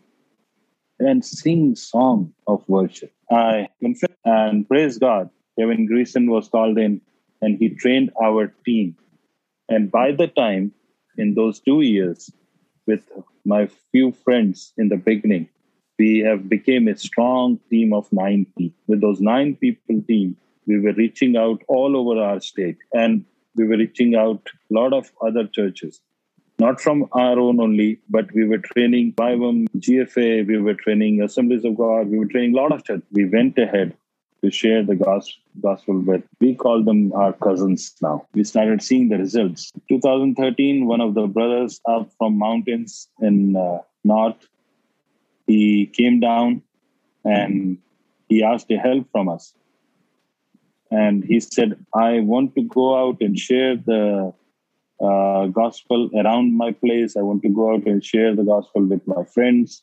and 0.98 1.24
sing 1.24 1.74
song 1.76 2.32
of 2.46 2.68
worship. 2.68 3.12
I 3.30 3.68
confess 3.80 4.10
and 4.24 4.66
praise 4.68 4.98
God. 4.98 5.30
Kevin 5.58 5.88
Greeson 5.88 6.28
was 6.28 6.48
called 6.48 6.78
in 6.78 7.00
and 7.40 7.58
he 7.58 7.70
trained 7.70 8.10
our 8.22 8.52
team. 8.64 8.96
And 9.68 9.90
by 9.90 10.12
the 10.12 10.28
time, 10.28 10.72
in 11.18 11.34
those 11.34 11.60
two 11.60 11.80
years, 11.80 12.30
with 12.86 13.02
my 13.44 13.68
few 13.90 14.12
friends 14.12 14.72
in 14.76 14.88
the 14.88 14.96
beginning, 14.96 15.48
we 15.98 16.18
have 16.18 16.48
became 16.48 16.88
a 16.88 16.96
strong 16.96 17.58
team 17.70 17.92
of 17.92 18.12
nine 18.12 18.46
people. 18.56 18.78
With 18.86 19.00
those 19.00 19.20
nine 19.20 19.56
people 19.56 20.02
team, 20.06 20.36
we 20.66 20.78
were 20.78 20.92
reaching 20.92 21.36
out 21.36 21.62
all 21.68 21.96
over 21.96 22.20
our 22.20 22.40
state 22.40 22.76
and 22.92 23.24
we 23.54 23.66
were 23.66 23.78
reaching 23.78 24.14
out 24.14 24.46
a 24.70 24.74
lot 24.74 24.92
of 24.92 25.10
other 25.22 25.46
churches 25.46 26.00
not 26.58 26.80
from 26.80 27.06
our 27.12 27.38
own 27.38 27.60
only, 27.60 27.98
but 28.08 28.32
we 28.32 28.46
were 28.46 28.58
training 28.58 29.12
BIVM, 29.12 29.66
GFA, 29.78 30.46
we 30.46 30.58
were 30.58 30.74
training 30.74 31.22
Assemblies 31.22 31.64
of 31.64 31.76
God, 31.76 32.08
we 32.08 32.18
were 32.18 32.26
training 32.26 32.54
a 32.54 32.56
lot 32.56 32.72
of 32.72 32.84
church. 32.84 33.02
We 33.12 33.26
went 33.26 33.58
ahead 33.58 33.94
to 34.42 34.50
share 34.50 34.82
the 34.82 34.96
gospel 35.60 35.98
with. 36.00 36.22
We 36.40 36.54
call 36.54 36.82
them 36.82 37.12
our 37.12 37.32
cousins 37.32 37.94
now. 38.00 38.26
We 38.34 38.44
started 38.44 38.82
seeing 38.82 39.08
the 39.08 39.18
results. 39.18 39.72
2013, 39.88 40.86
one 40.86 41.00
of 41.00 41.14
the 41.14 41.26
brothers 41.26 41.80
up 41.86 42.10
from 42.18 42.38
mountains 42.38 43.08
in 43.20 43.56
uh, 43.56 43.78
north, 44.04 44.48
he 45.46 45.86
came 45.86 46.20
down 46.20 46.62
and 47.24 47.78
he 48.28 48.42
asked 48.42 48.70
a 48.70 48.76
help 48.76 49.10
from 49.12 49.28
us. 49.28 49.52
And 50.90 51.24
he 51.24 51.40
said, 51.40 51.84
I 51.94 52.20
want 52.20 52.54
to 52.54 52.62
go 52.62 52.96
out 52.96 53.20
and 53.20 53.38
share 53.38 53.76
the 53.76 54.32
uh, 55.00 55.46
gospel 55.46 56.10
around 56.16 56.56
my 56.56 56.72
place. 56.72 57.16
I 57.16 57.22
want 57.22 57.42
to 57.42 57.48
go 57.48 57.74
out 57.74 57.86
and 57.86 58.04
share 58.04 58.34
the 58.34 58.44
gospel 58.44 58.84
with 58.84 59.06
my 59.06 59.24
friends. 59.24 59.82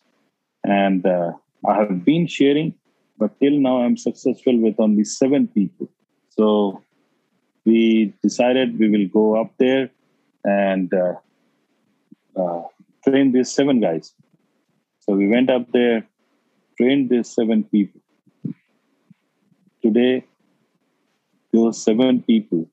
And 0.63 1.05
uh, 1.05 1.33
I 1.65 1.75
have 1.75 2.03
been 2.03 2.27
sharing, 2.27 2.73
but 3.17 3.39
till 3.39 3.59
now 3.59 3.83
I'm 3.83 3.97
successful 3.97 4.57
with 4.59 4.75
only 4.79 5.03
seven 5.03 5.47
people. 5.47 5.89
So 6.29 6.81
we 7.65 8.13
decided 8.21 8.79
we 8.79 8.89
will 8.89 9.07
go 9.07 9.39
up 9.39 9.53
there 9.57 9.89
and 10.43 10.93
uh, 10.93 11.13
uh 12.35 12.63
train 13.05 13.31
these 13.31 13.51
seven 13.51 13.79
guys. 13.79 14.13
So 14.99 15.13
we 15.13 15.27
went 15.27 15.49
up 15.49 15.71
there, 15.71 16.07
trained 16.77 17.09
these 17.09 17.29
seven 17.29 17.63
people. 17.65 18.01
Today, 19.81 20.25
those 21.51 21.81
seven 21.81 22.23
people 22.23 22.67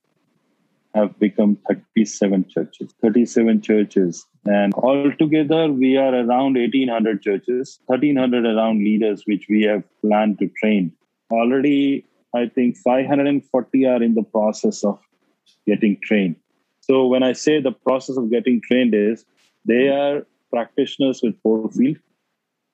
have 0.95 1.19
become 1.19 1.57
37 1.69 2.47
churches. 2.49 2.95
37 3.03 3.63
churches. 3.63 4.27
And 4.45 4.75
altogether 4.75 5.71
we 5.71 5.97
are 5.97 6.15
around 6.15 6.57
1800 6.57 7.23
churches 7.23 7.81
1300 7.87 8.45
around 8.45 8.79
leaders 8.79 9.23
which 9.27 9.47
we 9.49 9.63
have 9.63 9.85
planned 10.01 10.39
to 10.41 10.49
train. 10.61 10.93
Already 11.31 12.05
i 12.35 12.47
think 12.47 12.77
540 12.77 13.87
are 13.87 14.03
in 14.03 14.15
the 14.15 14.23
process 14.23 14.85
of 14.85 14.99
getting 15.67 15.99
trained. 16.03 16.37
So 16.81 17.07
when 17.07 17.23
i 17.23 17.33
say 17.33 17.61
the 17.61 17.73
process 17.73 18.17
of 18.17 18.31
getting 18.31 18.61
trained 18.61 18.95
is 18.95 19.25
they 19.65 19.89
are 19.89 20.27
practitioners 20.51 21.21
with 21.23 21.41
four 21.43 21.71
field. 21.71 21.99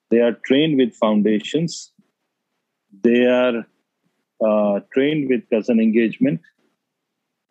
They 0.09 0.19
are 0.19 0.33
trained 0.45 0.77
with 0.77 0.95
foundations. 0.95 1.91
They 3.03 3.25
are 3.25 3.65
uh, 4.43 4.79
trained 4.93 5.29
with 5.29 5.49
cousin 5.49 5.79
engagement. 5.79 6.41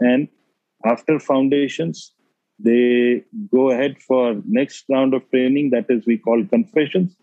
And 0.00 0.28
after 0.84 1.18
foundations, 1.18 2.12
they 2.58 3.24
go 3.52 3.70
ahead 3.70 4.00
for 4.00 4.40
next 4.46 4.84
round 4.88 5.14
of 5.14 5.28
training 5.30 5.70
that 5.70 5.86
is 5.88 6.06
we 6.06 6.16
call 6.16 6.44
confessions 6.46 7.16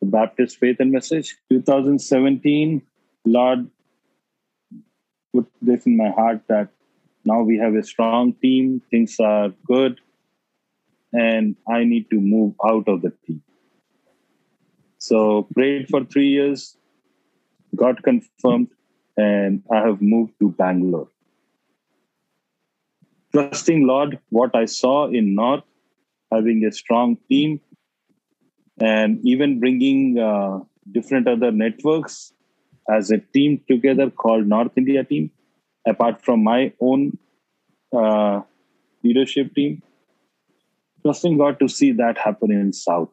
the 0.00 0.06
baptist 0.06 0.58
faith 0.58 0.76
and 0.80 0.90
message. 0.90 1.36
2017 1.50 2.82
lord 3.26 3.70
put 5.34 5.46
this 5.60 5.86
in 5.86 5.96
my 5.96 6.10
heart 6.10 6.40
that 6.48 6.68
now 7.24 7.42
we 7.42 7.58
have 7.58 7.74
a 7.74 7.82
strong 7.82 8.32
team 8.34 8.80
things 8.90 9.16
are 9.20 9.50
good 9.66 10.00
and 11.12 11.56
i 11.68 11.84
need 11.84 12.08
to 12.10 12.20
move 12.20 12.54
out 12.64 12.88
of 12.88 13.02
the 13.02 13.12
team. 13.26 13.42
So 14.98 15.42
prayed 15.54 15.88
for 15.88 16.04
three 16.04 16.28
years 16.28 16.76
got 17.76 18.02
confirmed 18.02 18.68
and 19.16 19.62
i 19.70 19.76
have 19.86 20.00
moved 20.00 20.32
to 20.40 20.50
bangalore 20.50 21.08
trusting 23.34 23.84
Lord, 23.84 24.20
what 24.30 24.54
I 24.54 24.64
saw 24.66 25.08
in 25.08 25.34
North, 25.34 25.64
having 26.30 26.64
a 26.64 26.70
strong 26.70 27.16
team, 27.28 27.60
and 28.80 29.18
even 29.24 29.58
bringing 29.58 30.18
uh, 30.18 30.60
different 30.92 31.26
other 31.26 31.50
networks 31.50 32.32
as 32.88 33.10
a 33.10 33.18
team 33.18 33.60
together 33.68 34.08
called 34.10 34.46
North 34.46 34.72
India 34.76 35.02
team, 35.02 35.30
apart 35.84 36.24
from 36.24 36.44
my 36.44 36.72
own 36.80 37.18
uh, 37.92 38.42
leadership 39.02 39.52
team. 39.54 39.82
Trusting 41.02 41.36
God 41.36 41.58
to 41.58 41.68
see 41.68 41.92
that 41.92 42.16
happen 42.16 42.52
in 42.52 42.72
South, 42.72 43.10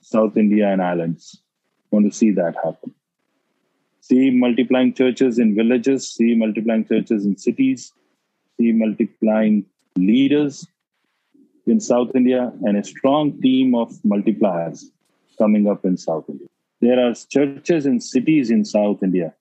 South 0.00 0.36
India 0.36 0.68
and 0.68 0.82
islands. 0.82 1.42
Want 1.90 2.10
to 2.10 2.16
see 2.16 2.30
that 2.32 2.54
happen. 2.64 2.94
See 4.00 4.30
multiplying 4.30 4.94
churches 4.94 5.38
in 5.38 5.54
villages, 5.54 6.08
see 6.08 6.34
multiplying 6.34 6.86
churches 6.86 7.26
in 7.26 7.36
cities, 7.36 7.92
multiplying 8.70 9.66
leaders 9.96 10.66
in 11.66 11.80
South 11.80 12.14
India 12.14 12.52
and 12.62 12.76
a 12.76 12.84
strong 12.84 13.40
team 13.40 13.74
of 13.74 13.90
multipliers 14.04 14.84
coming 15.38 15.68
up 15.68 15.84
in 15.84 15.96
South 15.96 16.24
India. 16.28 16.48
There 16.80 16.98
are 17.04 17.14
churches 17.14 17.86
in 17.86 18.00
cities 18.00 18.50
in 18.50 18.64
South 18.64 19.02
India, 19.02 19.34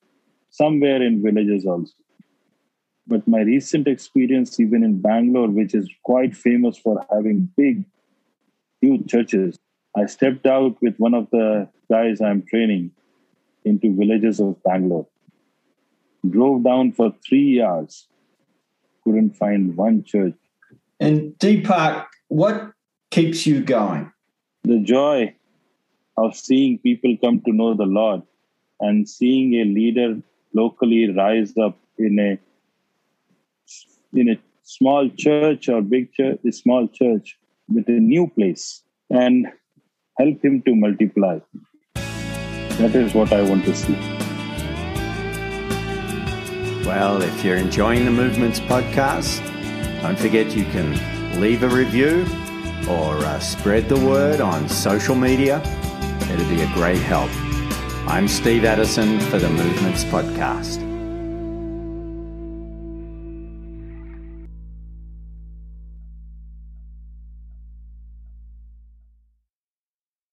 somewhere 0.49 1.01
in 1.01 1.21
villages 1.21 1.65
also. 1.65 1.93
But 3.07 3.27
my 3.27 3.41
recent 3.41 3.87
experience, 3.87 4.59
even 4.59 4.83
in 4.83 5.01
Bangalore, 5.01 5.49
which 5.49 5.73
is 5.73 5.89
quite 6.03 6.35
famous 6.35 6.77
for 6.77 7.03
having 7.11 7.49
big, 7.57 7.83
huge 8.79 9.09
churches, 9.09 9.57
I 9.97 10.05
stepped 10.05 10.45
out 10.45 10.81
with 10.81 10.95
one 10.97 11.13
of 11.13 11.29
the 11.31 11.67
guys 11.89 12.21
I'm 12.21 12.43
training 12.43 12.91
into 13.65 13.95
villages 13.95 14.39
of 14.39 14.61
Bangalore. 14.63 15.07
Drove 16.29 16.63
down 16.63 16.91
for 16.91 17.13
three 17.27 17.61
hours 17.61 18.07
couldn't 19.03 19.35
find 19.35 19.75
one 19.75 20.03
church. 20.03 20.33
And 20.99 21.33
Deepak, 21.39 22.05
what 22.27 22.71
keeps 23.09 23.45
you 23.45 23.61
going? 23.61 24.11
The 24.63 24.79
joy 24.79 25.35
of 26.17 26.35
seeing 26.35 26.77
people 26.79 27.17
come 27.21 27.41
to 27.41 27.51
know 27.51 27.73
the 27.73 27.85
Lord 27.85 28.21
and 28.79 29.07
seeing 29.09 29.53
a 29.55 29.65
leader 29.65 30.21
locally 30.53 31.11
rise 31.11 31.57
up 31.57 31.77
in 31.97 32.19
a 32.19 32.39
in 34.13 34.29
a 34.29 34.37
small 34.63 35.09
church 35.09 35.69
or 35.69 35.81
big 35.81 36.13
church, 36.13 36.39
a 36.45 36.51
small 36.51 36.87
church 36.87 37.37
with 37.67 37.87
a 37.87 37.99
new 37.99 38.27
place 38.27 38.83
and 39.09 39.47
help 40.17 40.43
him 40.43 40.61
to 40.63 40.75
multiply. 40.75 41.39
That 41.95 42.95
is 42.95 43.13
what 43.13 43.31
I 43.31 43.41
want 43.43 43.65
to 43.65 43.75
see. 43.75 44.20
Well, 46.91 47.21
if 47.21 47.45
you're 47.45 47.55
enjoying 47.55 48.03
the 48.03 48.11
Movements 48.11 48.59
podcast, 48.59 49.39
don't 50.01 50.19
forget 50.19 50.53
you 50.53 50.65
can 50.65 51.39
leave 51.39 51.63
a 51.63 51.69
review 51.69 52.25
or 52.89 53.15
uh, 53.15 53.39
spread 53.39 53.87
the 53.87 53.95
word 54.05 54.41
on 54.41 54.67
social 54.67 55.15
media. 55.15 55.61
It'd 56.23 56.49
be 56.49 56.61
a 56.61 56.73
great 56.73 57.01
help. 57.01 57.29
I'm 58.09 58.27
Steve 58.27 58.65
Addison 58.65 59.21
for 59.21 59.39
the 59.39 59.49
Movements 59.49 60.03
podcast. 60.03 60.90